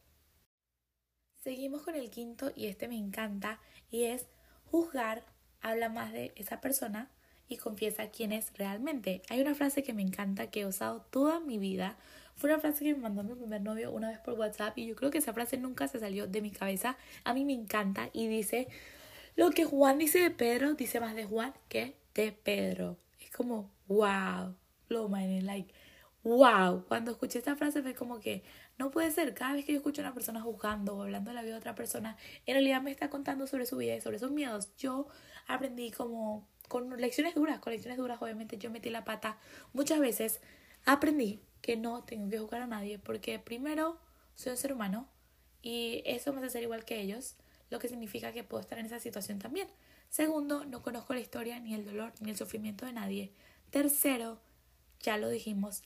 Seguimos 1.42 1.82
con 1.82 1.94
el 1.94 2.10
quinto 2.10 2.52
y 2.54 2.66
este 2.66 2.88
me 2.88 2.96
encanta 2.96 3.60
y 3.90 4.04
es 4.04 4.26
juzgar 4.64 5.24
habla 5.60 5.88
más 5.88 6.12
de 6.12 6.32
esa 6.36 6.60
persona 6.60 7.10
y 7.48 7.56
confiesa 7.56 8.10
quién 8.10 8.32
es 8.32 8.52
realmente. 8.54 9.22
Hay 9.28 9.40
una 9.40 9.54
frase 9.54 9.82
que 9.82 9.94
me 9.94 10.02
encanta 10.02 10.50
que 10.50 10.60
he 10.60 10.66
usado 10.66 11.00
toda 11.10 11.40
mi 11.40 11.58
vida. 11.58 11.96
Fue 12.38 12.50
una 12.50 12.60
frase 12.60 12.84
que 12.84 12.94
me 12.94 13.00
mandó 13.00 13.22
mi 13.22 13.34
primer 13.34 13.60
novio 13.60 13.92
una 13.92 14.08
vez 14.08 14.18
por 14.20 14.34
WhatsApp 14.34 14.78
y 14.78 14.86
yo 14.86 14.96
creo 14.96 15.10
que 15.10 15.18
esa 15.18 15.32
frase 15.32 15.58
nunca 15.58 15.88
se 15.88 15.98
salió 15.98 16.26
de 16.26 16.40
mi 16.40 16.50
cabeza. 16.50 16.96
A 17.24 17.34
mí 17.34 17.44
me 17.44 17.52
encanta 17.52 18.08
y 18.12 18.28
dice, 18.28 18.68
lo 19.36 19.50
que 19.50 19.64
Juan 19.64 19.98
dice 19.98 20.20
de 20.20 20.30
Pedro 20.30 20.74
dice 20.74 21.00
más 21.00 21.14
de 21.14 21.24
Juan 21.24 21.52
que 21.68 21.96
de 22.14 22.32
Pedro. 22.32 22.96
Es 23.20 23.30
como, 23.30 23.70
wow, 23.88 24.54
blow 24.88 25.08
my 25.08 25.40
like 25.42 25.74
wow, 26.24 26.84
cuando 26.86 27.12
escuché 27.12 27.38
esta 27.38 27.56
frase 27.56 27.82
fue 27.82 27.94
como 27.94 28.20
que 28.20 28.42
no 28.76 28.90
puede 28.90 29.10
ser, 29.10 29.34
cada 29.34 29.54
vez 29.54 29.64
que 29.64 29.72
yo 29.72 29.78
escucho 29.78 30.02
a 30.02 30.04
una 30.04 30.14
persona 30.14 30.40
juzgando 30.40 30.96
o 30.96 31.02
hablando 31.02 31.30
de 31.30 31.34
la 31.34 31.42
vida 31.42 31.54
de 31.54 31.58
otra 31.58 31.74
persona, 31.74 32.16
en 32.46 32.54
realidad 32.54 32.82
me 32.82 32.90
está 32.90 33.10
contando 33.10 33.46
sobre 33.46 33.66
su 33.66 33.76
vida 33.76 33.96
y 33.96 34.00
sobre 34.00 34.18
sus 34.18 34.30
miedos. 34.30 34.68
Yo 34.76 35.08
aprendí 35.46 35.90
como 35.90 36.46
con 36.68 36.90
lecciones 37.00 37.34
duras, 37.34 37.60
con 37.60 37.72
lecciones 37.72 37.98
duras 37.98 38.20
obviamente 38.20 38.58
yo 38.58 38.70
metí 38.70 38.90
la 38.90 39.04
pata 39.04 39.38
muchas 39.72 40.00
veces, 40.00 40.40
aprendí 40.84 41.40
que 41.60 41.76
no 41.76 42.04
tengo 42.04 42.30
que 42.30 42.38
juzgar 42.38 42.62
a 42.62 42.66
nadie 42.66 42.98
porque 42.98 43.38
primero 43.38 43.98
soy 44.34 44.52
un 44.52 44.58
ser 44.58 44.72
humano 44.72 45.08
y 45.62 46.02
eso 46.06 46.32
me 46.32 46.40
hace 46.40 46.50
ser 46.50 46.62
igual 46.62 46.84
que 46.84 47.00
ellos, 47.00 47.34
lo 47.70 47.78
que 47.78 47.88
significa 47.88 48.32
que 48.32 48.44
puedo 48.44 48.60
estar 48.60 48.78
en 48.78 48.86
esa 48.86 49.00
situación 49.00 49.38
también. 49.38 49.68
Segundo, 50.08 50.64
no 50.64 50.82
conozco 50.82 51.12
la 51.12 51.20
historia, 51.20 51.60
ni 51.60 51.74
el 51.74 51.84
dolor, 51.84 52.12
ni 52.20 52.30
el 52.30 52.36
sufrimiento 52.36 52.86
de 52.86 52.92
nadie. 52.92 53.32
Tercero, 53.70 54.38
ya 55.00 55.18
lo 55.18 55.28
dijimos, 55.28 55.82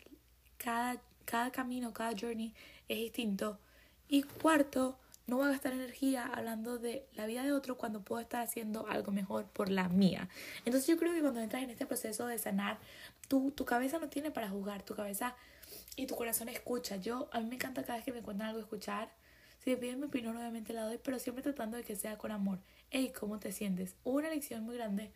cada, 0.59 1.01
cada 1.25 1.51
camino, 1.51 1.93
cada 1.93 2.13
journey 2.19 2.55
es 2.89 2.99
distinto. 2.99 3.59
Y 4.09 4.23
cuarto, 4.23 4.99
no 5.27 5.37
voy 5.37 5.47
a 5.47 5.51
gastar 5.51 5.73
energía 5.73 6.27
hablando 6.27 6.79
de 6.79 7.07
la 7.15 7.27
vida 7.27 7.43
de 7.43 7.53
otro 7.53 7.77
cuando 7.77 8.03
puedo 8.03 8.21
estar 8.21 8.43
haciendo 8.43 8.87
algo 8.89 9.13
mejor 9.13 9.47
por 9.47 9.71
la 9.71 9.89
mía. 9.89 10.29
Entonces 10.65 10.87
yo 10.87 10.97
creo 10.97 11.13
que 11.13 11.21
cuando 11.21 11.41
entras 11.41 11.63
en 11.63 11.71
este 11.71 11.87
proceso 11.87 12.27
de 12.27 12.39
sanar, 12.39 12.79
tu, 13.29 13.51
tu 13.51 13.65
cabeza 13.65 13.99
no 13.99 14.09
tiene 14.09 14.31
para 14.31 14.49
jugar, 14.49 14.83
tu 14.83 14.95
cabeza 14.95 15.35
y 15.97 16.07
tu 16.07 16.15
corazón 16.17 16.49
escucha. 16.49 16.97
Yo, 16.97 17.29
a 17.33 17.41
mí 17.41 17.47
me 17.47 17.55
encanta 17.57 17.83
cada 17.83 17.97
vez 17.97 18.05
que 18.05 18.13
me 18.13 18.23
cuentan 18.23 18.49
algo 18.49 18.61
escuchar. 18.61 19.13
Si 19.59 19.71
me 19.71 19.77
piden 19.77 20.01
mi 20.01 20.07
opinión, 20.07 20.37
obviamente 20.37 20.73
la 20.73 20.85
doy, 20.85 20.99
pero 21.03 21.19
siempre 21.19 21.43
tratando 21.43 21.77
de 21.77 21.85
que 21.85 21.97
sea 21.97 22.19
con 22.19 22.33
amor. 22.33 22.59
Hey, 22.91 23.13
¿cómo 23.19 23.39
te 23.39 23.53
sientes? 23.53 23.95
Una 24.05 24.29
lección 24.29 24.65
muy 24.65 24.77
grande, 24.77 25.13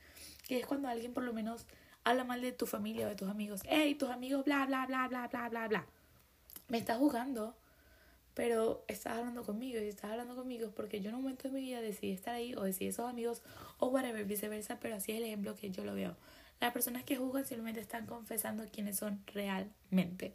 que 0.46 0.58
es 0.58 0.66
cuando 0.66 0.88
alguien 0.88 1.12
por 1.12 1.24
lo 1.24 1.32
menos 1.32 1.66
habla 2.04 2.24
mal 2.24 2.40
de 2.40 2.52
tu 2.52 2.66
familia 2.66 3.06
o 3.06 3.08
de 3.08 3.16
tus 3.16 3.28
amigos. 3.28 3.62
Hey, 3.64 3.94
tus 3.96 4.10
amigos, 4.10 4.44
bla, 4.44 4.66
bla, 4.66 4.86
bla, 4.86 5.08
bla, 5.08 5.28
bla, 5.28 5.48
bla, 5.48 5.68
bla. 5.68 5.86
Me 6.68 6.78
estás 6.78 6.98
juzgando 6.98 7.56
pero 8.36 8.84
estás 8.86 9.16
hablando 9.16 9.44
conmigo 9.44 9.80
y 9.80 9.88
estás 9.88 10.10
hablando 10.10 10.36
conmigo 10.36 10.70
porque 10.76 11.00
yo 11.00 11.08
en 11.08 11.14
un 11.14 11.22
momento 11.22 11.48
de 11.48 11.54
mi 11.54 11.62
vida 11.62 11.80
decidí 11.80 12.12
estar 12.12 12.34
ahí 12.34 12.54
o 12.54 12.64
decidí 12.64 12.88
esos 12.88 13.08
amigos 13.08 13.40
o 13.78 13.86
whatever, 13.86 14.26
viceversa, 14.26 14.78
pero 14.78 14.94
así 14.94 15.12
es 15.12 15.18
el 15.18 15.24
ejemplo 15.24 15.54
que 15.54 15.70
yo 15.70 15.86
lo 15.86 15.94
veo. 15.94 16.14
Las 16.60 16.74
personas 16.74 17.02
que 17.04 17.16
juzgan 17.16 17.46
simplemente 17.46 17.80
están 17.80 18.04
confesando 18.04 18.66
quiénes 18.70 18.98
son 18.98 19.22
realmente. 19.32 20.34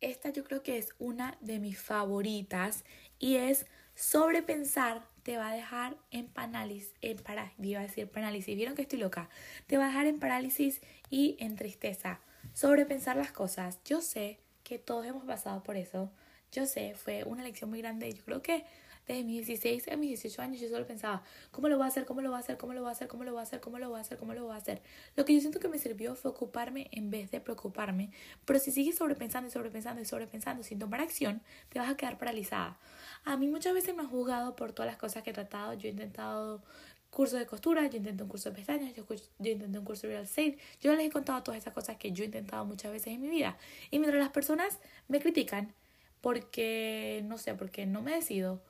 Esta 0.00 0.30
yo 0.30 0.44
creo 0.44 0.62
que 0.62 0.78
es 0.78 0.94
una 0.98 1.36
de 1.40 1.58
mis 1.58 1.78
favoritas 1.78 2.84
y 3.18 3.36
es 3.36 3.66
sobrepensar 3.94 5.06
te 5.22 5.38
va 5.38 5.50
a 5.50 5.54
dejar 5.54 5.96
en 6.10 6.28
parálisis, 6.28 6.92
en 7.00 7.16
parálisis, 7.16 7.64
iba 7.64 7.80
a 7.80 7.84
decir 7.84 8.08
parálisis, 8.08 8.54
vieron 8.56 8.74
que 8.74 8.82
estoy 8.82 8.98
loca, 8.98 9.30
te 9.66 9.78
va 9.78 9.84
a 9.84 9.88
dejar 9.88 10.06
en 10.06 10.20
parálisis 10.20 10.82
y 11.08 11.36
en 11.40 11.56
tristeza. 11.56 12.20
Sobrepensar 12.52 13.16
las 13.16 13.32
cosas, 13.32 13.80
yo 13.84 14.02
sé 14.02 14.38
que 14.62 14.78
todos 14.78 15.06
hemos 15.06 15.24
pasado 15.24 15.62
por 15.62 15.76
eso, 15.76 16.12
yo 16.52 16.66
sé, 16.66 16.94
fue 16.94 17.24
una 17.24 17.42
lección 17.42 17.70
muy 17.70 17.80
grande. 17.80 18.12
Yo 18.12 18.24
creo 18.24 18.42
que 18.42 18.64
desde 19.06 19.24
mis 19.24 19.46
16 19.46 19.88
a 19.88 19.96
mis 19.96 20.20
18 20.20 20.42
años 20.42 20.60
yo 20.60 20.68
solo 20.68 20.86
pensaba, 20.86 21.22
¿cómo 21.50 21.68
lo 21.68 21.76
voy 21.76 21.84
a 21.84 21.88
hacer? 21.88 22.04
¿Cómo 22.04 22.20
lo 22.20 22.30
voy 22.30 22.36
a 22.36 22.40
hacer? 22.40 22.56
¿Cómo 22.56 22.72
lo 22.72 22.80
voy 22.80 22.88
a 22.88 22.92
hacer? 22.92 23.08
¿Cómo 23.08 23.24
lo 23.24 23.32
voy 23.32 23.40
a 23.40 23.42
hacer? 23.42 23.60
¿Cómo 23.60 23.78
lo 23.78 23.88
voy 23.88 23.98
a 23.98 24.00
hacer? 24.00 24.18
¿Cómo 24.18 24.34
lo 24.34 24.44
voy 24.44 24.54
a 24.54 24.56
hacer? 24.56 24.82
Lo 25.16 25.24
que 25.24 25.34
yo 25.34 25.40
siento 25.40 25.60
que 25.60 25.68
me 25.68 25.78
sirvió 25.78 26.14
fue 26.14 26.30
ocuparme 26.30 26.88
en 26.92 27.10
vez 27.10 27.30
de 27.30 27.40
preocuparme. 27.40 28.10
Pero 28.44 28.58
si 28.58 28.72
sigues 28.72 28.96
sobrepensando 28.96 29.48
y 29.48 29.50
sobrepensando 29.50 30.00
y 30.00 30.04
sobrepensando 30.04 30.62
sin 30.62 30.78
tomar 30.78 31.00
acción, 31.00 31.42
te 31.68 31.78
vas 31.78 31.90
a 31.90 31.96
quedar 31.96 32.18
paralizada. 32.18 32.78
A 33.24 33.36
mí 33.36 33.48
muchas 33.48 33.74
veces 33.74 33.94
me 33.94 34.02
han 34.02 34.08
juzgado 34.08 34.56
por 34.56 34.72
todas 34.72 34.90
las 34.90 34.98
cosas 34.98 35.22
que 35.22 35.30
he 35.30 35.34
tratado. 35.34 35.74
Yo 35.74 35.88
he 35.88 35.90
intentado 35.90 36.62
curso 37.10 37.36
de 37.36 37.46
costura, 37.46 37.86
yo 37.88 37.98
intenté 37.98 38.24
un 38.24 38.28
curso 38.28 38.50
de 38.50 38.56
pestañas, 38.56 38.92
yo, 38.94 39.04
yo 39.38 39.50
intenté 39.52 39.78
un 39.78 39.84
curso 39.84 40.06
de 40.06 40.14
real 40.14 40.24
estate. 40.24 40.58
Yo 40.80 40.94
les 40.94 41.06
he 41.06 41.10
contado 41.10 41.42
todas 41.42 41.60
esas 41.60 41.72
cosas 41.72 41.96
que 41.96 42.10
yo 42.12 42.24
he 42.24 42.26
intentado 42.26 42.64
muchas 42.64 42.90
veces 42.90 43.08
en 43.08 43.20
mi 43.20 43.28
vida. 43.28 43.56
Y 43.90 43.98
mientras 44.00 44.20
las 44.20 44.32
personas 44.32 44.80
me 45.08 45.20
critican, 45.20 45.72
porque, 46.20 47.22
no 47.26 47.36
sé, 47.38 47.54
porque 47.54 47.86
no 47.86 48.00
me 48.00 48.14
decido. 48.14 48.62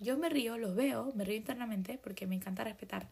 Yo 0.00 0.16
me 0.16 0.28
río, 0.28 0.56
los 0.58 0.74
veo, 0.74 1.12
me 1.14 1.24
río 1.24 1.36
internamente 1.36 1.98
porque 2.02 2.26
me 2.26 2.34
encanta 2.34 2.64
respetar. 2.64 3.08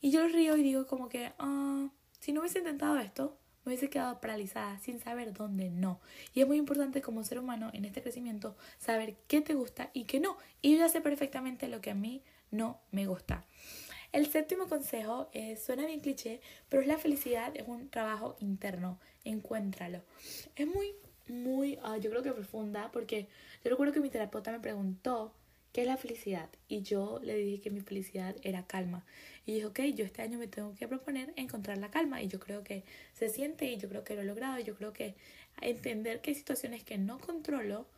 Y 0.00 0.10
yo 0.10 0.22
los 0.22 0.32
río 0.32 0.56
y 0.56 0.62
digo 0.62 0.86
como 0.86 1.08
que, 1.08 1.32
ah, 1.38 1.88
si 2.18 2.32
no 2.32 2.40
hubiese 2.40 2.58
intentado 2.58 2.98
esto, 2.98 3.38
me 3.64 3.70
hubiese 3.70 3.88
quedado 3.88 4.20
paralizada 4.20 4.78
sin 4.80 5.00
saber 5.00 5.32
dónde 5.32 5.70
no. 5.70 6.00
Y 6.34 6.40
es 6.40 6.46
muy 6.46 6.56
importante 6.56 7.02
como 7.02 7.24
ser 7.24 7.38
humano 7.38 7.70
en 7.72 7.84
este 7.84 8.02
crecimiento 8.02 8.56
saber 8.78 9.16
qué 9.26 9.40
te 9.40 9.54
gusta 9.54 9.90
y 9.92 10.04
qué 10.04 10.20
no. 10.20 10.36
Y 10.62 10.72
yo 10.72 10.78
ya 10.78 10.88
sé 10.88 11.00
perfectamente 11.00 11.68
lo 11.68 11.80
que 11.80 11.90
a 11.90 11.94
mí 11.94 12.22
no 12.50 12.80
me 12.90 13.06
gusta. 13.06 13.44
El 14.12 14.26
séptimo 14.26 14.68
consejo 14.68 15.28
eh, 15.32 15.56
suena 15.56 15.86
bien 15.86 16.00
cliché, 16.00 16.40
pero 16.68 16.82
es 16.82 16.88
la 16.88 16.98
felicidad, 16.98 17.52
es 17.56 17.66
un 17.66 17.88
trabajo 17.88 18.36
interno. 18.40 18.98
Encuéntralo. 19.24 20.02
Es 20.56 20.66
muy 20.66 20.94
muy, 21.28 21.78
ah, 21.82 21.96
yo 21.96 22.10
creo 22.10 22.22
que 22.22 22.32
profunda, 22.32 22.90
porque 22.92 23.28
yo 23.62 23.70
recuerdo 23.70 23.92
que 23.92 24.00
mi 24.00 24.10
terapeuta 24.10 24.52
me 24.52 24.60
preguntó 24.60 25.32
qué 25.74 25.82
es 25.82 25.88
la 25.88 25.96
felicidad 25.96 26.48
y 26.68 26.82
yo 26.82 27.18
le 27.24 27.34
dije 27.34 27.60
que 27.60 27.70
mi 27.70 27.80
felicidad 27.80 28.36
era 28.42 28.64
calma. 28.64 29.04
Y 29.44 29.54
dijo, 29.54 29.70
ok, 29.70 29.80
yo 29.96 30.04
este 30.04 30.22
año 30.22 30.38
me 30.38 30.46
tengo 30.46 30.72
que 30.76 30.86
proponer 30.86 31.32
encontrar 31.34 31.78
la 31.78 31.90
calma. 31.90 32.22
Y 32.22 32.28
yo 32.28 32.38
creo 32.38 32.62
que 32.62 32.84
se 33.12 33.28
siente 33.28 33.66
y 33.66 33.76
yo 33.76 33.88
creo 33.88 34.04
que 34.04 34.14
lo 34.14 34.22
he 34.22 34.24
logrado. 34.24 34.60
Yo 34.60 34.76
creo 34.76 34.92
que 34.92 35.16
entender 35.60 36.20
que 36.20 36.30
hay 36.30 36.36
situaciones 36.36 36.84
que 36.84 36.96
no 36.96 37.18
controlo 37.18 37.88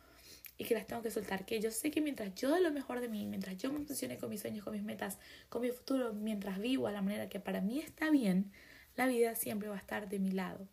y 0.57 0.65
que 0.65 0.73
las 0.73 0.87
tengo 0.87 1.03
que 1.03 1.11
soltar, 1.11 1.45
que 1.45 1.59
yo 1.61 1.69
sé 1.69 1.91
que 1.91 2.01
mientras 2.01 2.33
yo 2.33 2.51
de 2.51 2.61
lo 2.61 2.71
mejor 2.71 2.99
de 2.99 3.09
mí, 3.09 3.27
mientras 3.27 3.55
yo 3.59 3.71
me 3.71 3.77
obsesione 3.77 4.17
con 4.17 4.31
mis 4.31 4.41
sueños, 4.41 4.63
con 4.63 4.73
mis 4.73 4.81
metas, 4.81 5.19
con 5.49 5.61
mi 5.61 5.69
futuro, 5.69 6.13
mientras 6.13 6.59
vivo 6.59 6.87
a 6.87 6.91
la 6.91 7.03
manera 7.03 7.29
que 7.29 7.39
para 7.39 7.61
mí 7.61 7.79
está 7.79 8.09
bien, 8.09 8.51
la 8.95 9.05
vida 9.05 9.35
siempre 9.35 9.69
va 9.69 9.75
a 9.75 9.79
estar 9.79 10.09
de 10.09 10.17
mi 10.17 10.31
lado. 10.31 10.67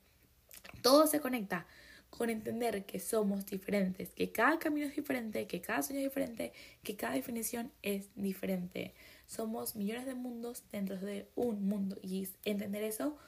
Todo 0.81 1.07
se 1.07 1.21
conecta 1.21 1.67
con 2.17 2.31
entender 2.31 2.85
que 2.85 3.01
somos 3.01 3.45
diferentes, 3.45 4.11
que 4.11 4.31
cada 4.31 4.61
camino 4.61 4.87
es 4.87 4.95
diferente, 4.95 5.49
que 5.49 5.61
cada 5.61 5.83
sueño 5.83 6.01
es 6.01 6.07
diferente, 6.07 6.53
que 6.85 6.95
cada 6.95 7.15
definición 7.15 7.73
es 7.83 8.09
diferente. 8.15 8.95
Somos 9.27 9.75
millones 9.75 10.07
de 10.07 10.15
mundos 10.15 10.63
dentro 10.71 10.97
de 10.97 11.29
un 11.35 11.67
mundo 11.67 11.99
y 12.03 12.29
entender 12.45 12.85
eso 12.85 13.19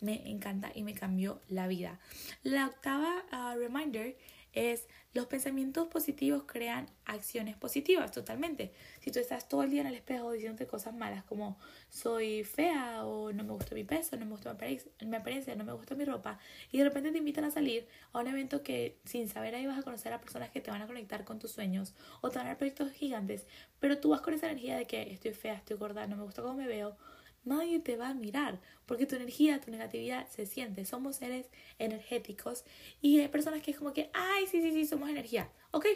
me 0.00 0.30
encanta 0.30 0.70
y 0.74 0.82
me 0.82 0.92
cambió 0.92 1.40
la 1.48 1.66
vida. 1.68 2.00
La 2.42 2.66
octava 2.66 3.24
ah, 3.30 3.56
reminder 3.56 4.14
es 4.54 4.86
los 5.12 5.26
pensamientos 5.26 5.86
positivos 5.86 6.42
crean 6.44 6.86
acciones 7.04 7.56
positivas 7.56 8.10
totalmente. 8.10 8.72
Si 9.00 9.12
tú 9.12 9.20
estás 9.20 9.48
todo 9.48 9.62
el 9.62 9.70
día 9.70 9.82
en 9.82 9.86
el 9.86 9.94
espejo 9.94 10.32
diciéndote 10.32 10.66
cosas 10.66 10.92
malas 10.92 11.22
como 11.24 11.56
soy 11.88 12.42
fea 12.42 13.04
o 13.04 13.32
no 13.32 13.44
me 13.44 13.52
gusta 13.52 13.74
mi 13.76 13.84
peso, 13.84 14.16
no 14.16 14.26
me 14.26 14.32
gusta 14.32 14.56
mi 15.02 15.16
apariencia, 15.16 15.54
no 15.54 15.64
me 15.64 15.72
gusta 15.72 15.94
mi 15.94 16.04
ropa 16.04 16.40
y 16.72 16.78
de 16.78 16.84
repente 16.84 17.12
te 17.12 17.18
invitan 17.18 17.44
a 17.44 17.52
salir 17.52 17.86
a 18.12 18.18
un 18.18 18.26
evento 18.26 18.62
que 18.64 18.98
sin 19.04 19.28
saber 19.28 19.54
ahí 19.54 19.66
vas 19.66 19.78
a 19.78 19.82
conocer 19.82 20.12
a 20.12 20.20
personas 20.20 20.50
que 20.50 20.60
te 20.60 20.72
van 20.72 20.82
a 20.82 20.86
conectar 20.86 21.24
con 21.24 21.38
tus 21.38 21.52
sueños 21.52 21.94
o 22.20 22.30
te 22.30 22.38
van 22.38 22.46
a 22.46 22.50
dar 22.50 22.58
proyectos 22.58 22.90
gigantes, 22.90 23.46
pero 23.78 23.98
tú 23.98 24.10
vas 24.10 24.20
con 24.20 24.34
esa 24.34 24.46
energía 24.46 24.76
de 24.76 24.86
que 24.86 25.12
estoy 25.12 25.32
fea, 25.32 25.54
estoy 25.54 25.76
gorda, 25.76 26.08
no 26.08 26.16
me 26.16 26.24
gusta 26.24 26.42
cómo 26.42 26.54
me 26.54 26.66
veo 26.66 26.96
nadie 27.44 27.80
te 27.80 27.96
va 27.96 28.08
a 28.08 28.14
mirar, 28.14 28.60
porque 28.86 29.06
tu 29.06 29.16
energía, 29.16 29.60
tu 29.60 29.70
negatividad 29.70 30.28
se 30.28 30.46
siente. 30.46 30.84
Somos 30.84 31.16
seres 31.16 31.46
energéticos 31.78 32.64
y 33.00 33.20
hay 33.20 33.28
personas 33.28 33.62
que 33.62 33.70
es 33.70 33.78
como 33.78 33.92
que, 33.92 34.10
ay, 34.12 34.46
sí, 34.46 34.60
sí, 34.62 34.72
sí, 34.72 34.86
somos 34.86 35.08
energía. 35.08 35.50
Ok, 35.70 35.86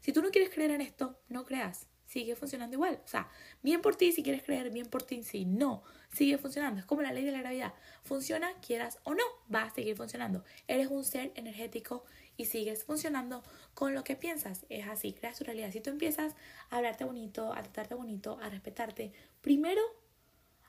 si 0.00 0.12
tú 0.12 0.22
no 0.22 0.30
quieres 0.30 0.50
creer 0.50 0.70
en 0.70 0.80
esto, 0.80 1.20
no 1.28 1.44
creas. 1.44 1.86
Sigue 2.06 2.36
funcionando 2.36 2.74
igual. 2.74 3.02
O 3.04 3.08
sea, 3.08 3.28
bien 3.62 3.82
por 3.82 3.94
ti 3.94 4.12
si 4.12 4.22
quieres 4.22 4.42
creer, 4.42 4.70
bien 4.70 4.86
por 4.86 5.02
ti 5.02 5.22
si 5.22 5.44
no. 5.44 5.82
Sigue 6.10 6.38
funcionando. 6.38 6.80
Es 6.80 6.86
como 6.86 7.02
la 7.02 7.12
ley 7.12 7.24
de 7.24 7.32
la 7.32 7.40
gravedad. 7.40 7.74
Funciona, 8.02 8.50
quieras 8.66 8.98
o 9.04 9.14
no, 9.14 9.24
va 9.54 9.64
a 9.64 9.74
seguir 9.74 9.94
funcionando. 9.94 10.42
Eres 10.66 10.88
un 10.88 11.04
ser 11.04 11.32
energético 11.34 12.06
y 12.38 12.46
sigues 12.46 12.84
funcionando 12.84 13.42
con 13.74 13.94
lo 13.94 14.04
que 14.04 14.16
piensas. 14.16 14.64
Es 14.70 14.88
así, 14.88 15.12
creas 15.12 15.38
tu 15.38 15.44
realidad. 15.44 15.70
Si 15.70 15.82
tú 15.82 15.90
empiezas 15.90 16.34
a 16.70 16.78
hablarte 16.78 17.04
bonito, 17.04 17.52
a 17.52 17.62
tratarte 17.62 17.94
bonito, 17.94 18.38
a 18.40 18.48
respetarte, 18.48 19.12
primero 19.42 19.82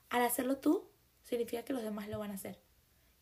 al 0.09 0.23
hacerlo 0.23 0.57
tú, 0.57 0.87
significa 1.23 1.63
que 1.63 1.73
los 1.73 1.83
demás 1.83 2.09
lo 2.09 2.19
van 2.19 2.31
a 2.31 2.35
hacer. 2.35 2.59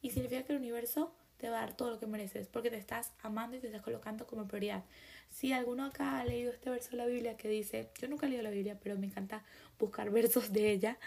Y 0.02 0.12
significa 0.12 0.44
que 0.44 0.54
el 0.54 0.60
universo 0.60 1.14
te 1.38 1.50
va 1.50 1.58
a 1.58 1.62
dar 1.62 1.76
todo 1.76 1.92
lo 1.92 2.00
que 2.00 2.08
mereces, 2.08 2.48
porque 2.48 2.70
te 2.70 2.78
estás 2.78 3.14
amando 3.22 3.58
y 3.58 3.60
te 3.60 3.68
estás 3.68 3.82
colocando 3.82 4.26
como 4.26 4.48
prioridad. 4.48 4.84
Si 5.30 5.54
alguno 5.54 5.86
acá 5.86 6.20
ha 6.20 6.26
leído 6.26 6.52
este 6.52 6.70
verso 6.70 6.92
de 6.92 6.98
la 6.98 7.06
Biblia 7.06 7.38
que 7.38 7.48
dice, 7.48 7.92
yo 8.00 8.08
nunca 8.08 8.26
he 8.26 8.30
leído 8.30 8.44
la 8.44 8.50
Biblia, 8.50 8.80
pero 8.82 8.98
me 8.98 9.08
encanta 9.08 9.44
buscar 9.78 10.10
versos 10.12 10.52
de 10.52 10.72
ella, 10.72 10.98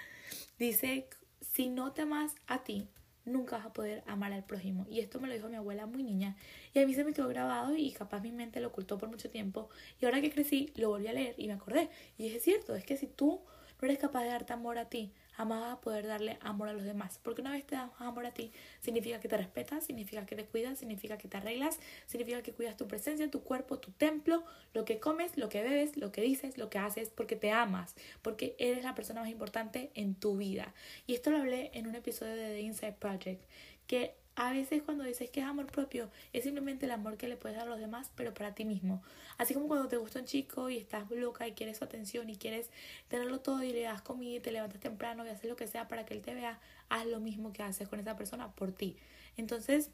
dice, 0.58 1.08
si 1.40 1.68
no 1.68 1.92
te 1.92 2.02
amas 2.02 2.34
a 2.46 2.62
ti, 2.62 2.88
nunca 3.24 3.56
vas 3.56 3.66
a 3.66 3.72
poder 3.72 4.02
amar 4.06 4.32
al 4.32 4.44
prójimo. 4.44 4.86
Y 4.88 5.00
esto 5.00 5.20
me 5.20 5.28
lo 5.28 5.34
dijo 5.34 5.48
mi 5.48 5.56
abuela 5.56 5.86
muy 5.86 6.02
niña. 6.02 6.36
Y 6.74 6.78
a 6.80 6.86
mí 6.86 6.94
se 6.94 7.04
me 7.04 7.12
quedó 7.12 7.28
grabado 7.28 7.76
y 7.76 7.92
capaz 7.92 8.20
mi 8.20 8.32
mente 8.32 8.60
lo 8.60 8.68
ocultó 8.68 8.98
por 8.98 9.08
mucho 9.08 9.30
tiempo. 9.30 9.68
Y 10.00 10.04
ahora 10.04 10.20
que 10.20 10.30
crecí, 10.30 10.72
lo 10.76 10.90
volví 10.90 11.08
a 11.08 11.12
leer 11.12 11.34
y 11.38 11.46
me 11.46 11.54
acordé. 11.54 11.90
Y 12.18 12.28
es 12.28 12.42
cierto, 12.42 12.74
es 12.74 12.84
que 12.84 12.96
si 12.96 13.06
tú 13.06 13.42
no 13.80 13.86
eres 13.86 13.98
capaz 13.98 14.22
de 14.22 14.28
darte 14.28 14.52
amor 14.52 14.78
a 14.78 14.88
ti, 14.88 15.12
jamás 15.40 15.60
vas 15.62 15.72
a 15.72 15.80
poder 15.80 16.06
darle 16.06 16.38
amor 16.42 16.68
a 16.68 16.74
los 16.74 16.84
demás. 16.84 17.18
Porque 17.22 17.40
una 17.40 17.52
vez 17.52 17.66
te 17.66 17.74
das 17.74 17.90
amor 17.98 18.26
a 18.26 18.32
ti, 18.32 18.52
significa 18.80 19.20
que 19.20 19.28
te 19.28 19.38
respetas, 19.38 19.84
significa 19.84 20.26
que 20.26 20.36
te 20.36 20.44
cuidas, 20.44 20.78
significa 20.78 21.16
que 21.16 21.28
te 21.28 21.38
arreglas, 21.38 21.78
significa 22.06 22.42
que 22.42 22.52
cuidas 22.52 22.76
tu 22.76 22.86
presencia, 22.86 23.30
tu 23.30 23.42
cuerpo, 23.42 23.78
tu 23.78 23.90
templo, 23.92 24.44
lo 24.74 24.84
que 24.84 25.00
comes, 25.00 25.38
lo 25.38 25.48
que 25.48 25.62
bebes, 25.62 25.96
lo 25.96 26.12
que 26.12 26.20
dices, 26.20 26.58
lo 26.58 26.68
que 26.68 26.78
haces, 26.78 27.08
porque 27.08 27.36
te 27.36 27.50
amas, 27.52 27.94
porque 28.20 28.54
eres 28.58 28.84
la 28.84 28.94
persona 28.94 29.22
más 29.22 29.30
importante 29.30 29.90
en 29.94 30.14
tu 30.14 30.36
vida. 30.36 30.74
Y 31.06 31.14
esto 31.14 31.30
lo 31.30 31.38
hablé 31.38 31.70
en 31.72 31.86
un 31.86 31.94
episodio 31.94 32.34
de 32.34 32.50
The 32.50 32.60
Inside 32.60 32.96
Project, 32.98 33.42
que 33.86 34.19
a 34.36 34.52
veces 34.52 34.82
cuando 34.82 35.04
dices 35.04 35.30
que 35.30 35.40
es 35.40 35.46
amor 35.46 35.66
propio, 35.66 36.10
es 36.32 36.44
simplemente 36.44 36.86
el 36.86 36.92
amor 36.92 37.16
que 37.16 37.28
le 37.28 37.36
puedes 37.36 37.58
dar 37.58 37.66
a 37.66 37.70
los 37.70 37.80
demás, 37.80 38.10
pero 38.14 38.32
para 38.32 38.54
ti 38.54 38.64
mismo. 38.64 39.02
Así 39.38 39.54
como 39.54 39.68
cuando 39.68 39.88
te 39.88 39.96
gusta 39.96 40.20
un 40.20 40.24
chico 40.24 40.70
y 40.70 40.78
estás 40.78 41.10
loca 41.10 41.46
y 41.46 41.52
quieres 41.52 41.78
su 41.78 41.84
atención 41.84 42.30
y 42.30 42.36
quieres 42.36 42.70
tenerlo 43.08 43.40
todo 43.40 43.62
y 43.62 43.72
le 43.72 43.82
das 43.82 44.02
comida 44.02 44.36
y 44.36 44.40
te 44.40 44.52
levantas 44.52 44.80
temprano 44.80 45.26
y 45.26 45.28
haces 45.28 45.48
lo 45.48 45.56
que 45.56 45.66
sea 45.66 45.88
para 45.88 46.06
que 46.06 46.14
él 46.14 46.22
te 46.22 46.34
vea, 46.34 46.60
haz 46.88 47.06
lo 47.06 47.20
mismo 47.20 47.52
que 47.52 47.62
haces 47.62 47.88
con 47.88 48.00
esa 48.00 48.16
persona 48.16 48.52
por 48.52 48.72
ti. 48.72 48.96
Entonces, 49.36 49.90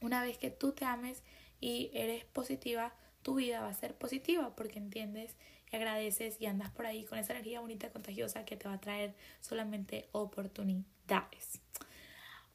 una 0.00 0.22
vez 0.22 0.38
que 0.38 0.50
tú 0.50 0.72
te 0.72 0.84
ames 0.84 1.22
y 1.60 1.90
eres 1.94 2.24
positiva, 2.24 2.94
tu 3.22 3.36
vida 3.36 3.60
va 3.60 3.68
a 3.68 3.74
ser 3.74 3.94
positiva 3.94 4.54
porque 4.56 4.78
entiendes 4.78 5.36
y 5.70 5.76
agradeces 5.76 6.36
y 6.40 6.46
andas 6.46 6.70
por 6.70 6.86
ahí 6.86 7.04
con 7.04 7.18
esa 7.18 7.32
energía 7.32 7.60
bonita, 7.60 7.90
contagiosa 7.90 8.44
que 8.44 8.56
te 8.56 8.68
va 8.68 8.74
a 8.74 8.80
traer 8.80 9.14
solamente 9.40 10.08
oportunidades. 10.12 11.60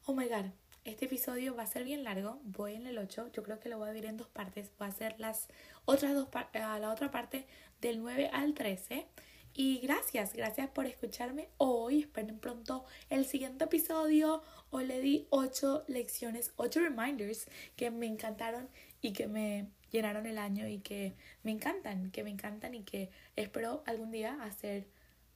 Oh 0.04 0.14
my 0.14 0.28
god, 0.28 0.46
este 0.88 1.04
episodio 1.04 1.54
va 1.54 1.64
a 1.64 1.66
ser 1.66 1.84
bien 1.84 2.02
largo, 2.02 2.40
voy 2.44 2.74
en 2.74 2.86
el 2.86 2.96
8, 2.96 3.30
yo 3.32 3.42
creo 3.42 3.60
que 3.60 3.68
lo 3.68 3.76
voy 3.76 3.88
a 3.88 3.92
dividir 3.92 4.08
en 4.08 4.16
dos 4.16 4.28
partes, 4.28 4.70
voy 4.78 4.86
a 4.86 4.90
hacer 4.90 5.20
las 5.20 5.48
otras 5.84 6.14
dos 6.14 6.28
eh, 6.54 6.60
la 6.60 6.90
otra 6.90 7.10
parte 7.10 7.46
del 7.80 8.00
9 8.00 8.30
al 8.32 8.54
13. 8.54 9.06
Y 9.54 9.80
gracias, 9.80 10.34
gracias 10.34 10.70
por 10.70 10.86
escucharme 10.86 11.48
hoy. 11.58 12.00
Esperen 12.02 12.38
pronto 12.38 12.84
el 13.10 13.24
siguiente 13.26 13.64
episodio. 13.64 14.42
Hoy 14.70 14.86
le 14.86 15.00
di 15.00 15.26
8 15.30 15.84
lecciones, 15.88 16.52
8 16.56 16.80
reminders 16.80 17.48
que 17.76 17.90
me 17.90 18.06
encantaron 18.06 18.68
y 19.02 19.12
que 19.12 19.26
me 19.26 19.66
llenaron 19.90 20.26
el 20.26 20.38
año 20.38 20.68
y 20.68 20.78
que 20.78 21.14
me 21.42 21.50
encantan, 21.50 22.10
que 22.12 22.22
me 22.22 22.30
encantan 22.30 22.74
y 22.74 22.82
que 22.82 23.10
espero 23.36 23.82
algún 23.86 24.10
día 24.10 24.38
hacer 24.42 24.86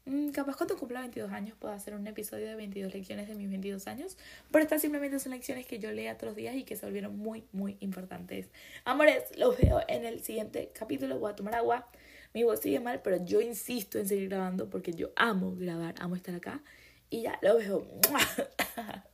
Mm, 0.05 0.31
capaz 0.31 0.57
cuando 0.57 0.77
cumpla 0.77 1.01
22 1.01 1.31
años 1.31 1.57
puedo 1.59 1.73
hacer 1.73 1.95
un 1.95 2.05
episodio 2.09 2.49
de 2.49 2.57
22 2.57 2.93
lecciones 2.93 3.29
de 3.29 3.37
mis 3.37 3.49
22 3.49 3.87
años, 3.87 4.19
pero 4.51 4.65
estas 4.65 4.83
simplemente 4.83 5.21
son 5.21 5.31
lecciones 5.31 5.65
que 5.67 5.79
yo 5.79 5.93
leí 5.93 6.09
otros 6.09 6.35
días 6.35 6.57
y 6.57 6.65
que 6.65 6.75
se 6.75 6.85
volvieron 6.87 7.17
muy, 7.17 7.45
muy 7.53 7.77
importantes. 7.81 8.49
Amores, 8.85 9.25
los 9.39 9.57
veo 9.59 9.81
en 9.87 10.05
el 10.05 10.23
siguiente 10.23 10.71
capítulo. 10.75 11.19
Voy 11.21 11.31
a 11.31 11.37
tomar 11.37 11.55
agua. 11.55 11.89
Mi 12.35 12.43
voz 12.43 12.61
sigue 12.61 12.81
mal, 12.81 13.01
pero 13.03 13.25
yo 13.25 13.41
insisto 13.41 13.99
en 13.99 14.09
seguir 14.09 14.29
grabando 14.29 14.69
porque 14.69 14.93
yo 14.93 15.11
amo 15.17 15.55
grabar, 15.55 15.95
amo 16.01 16.17
estar 16.17 16.35
acá. 16.35 16.63
Y 17.11 17.23
ya 17.23 17.39
lo 17.43 17.59
veo. 17.59 17.87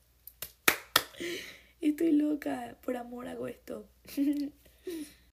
Estoy 1.80 2.12
loca, 2.12 2.76
por 2.82 2.96
amor 2.96 3.28
hago 3.28 3.46
esto. 3.46 3.86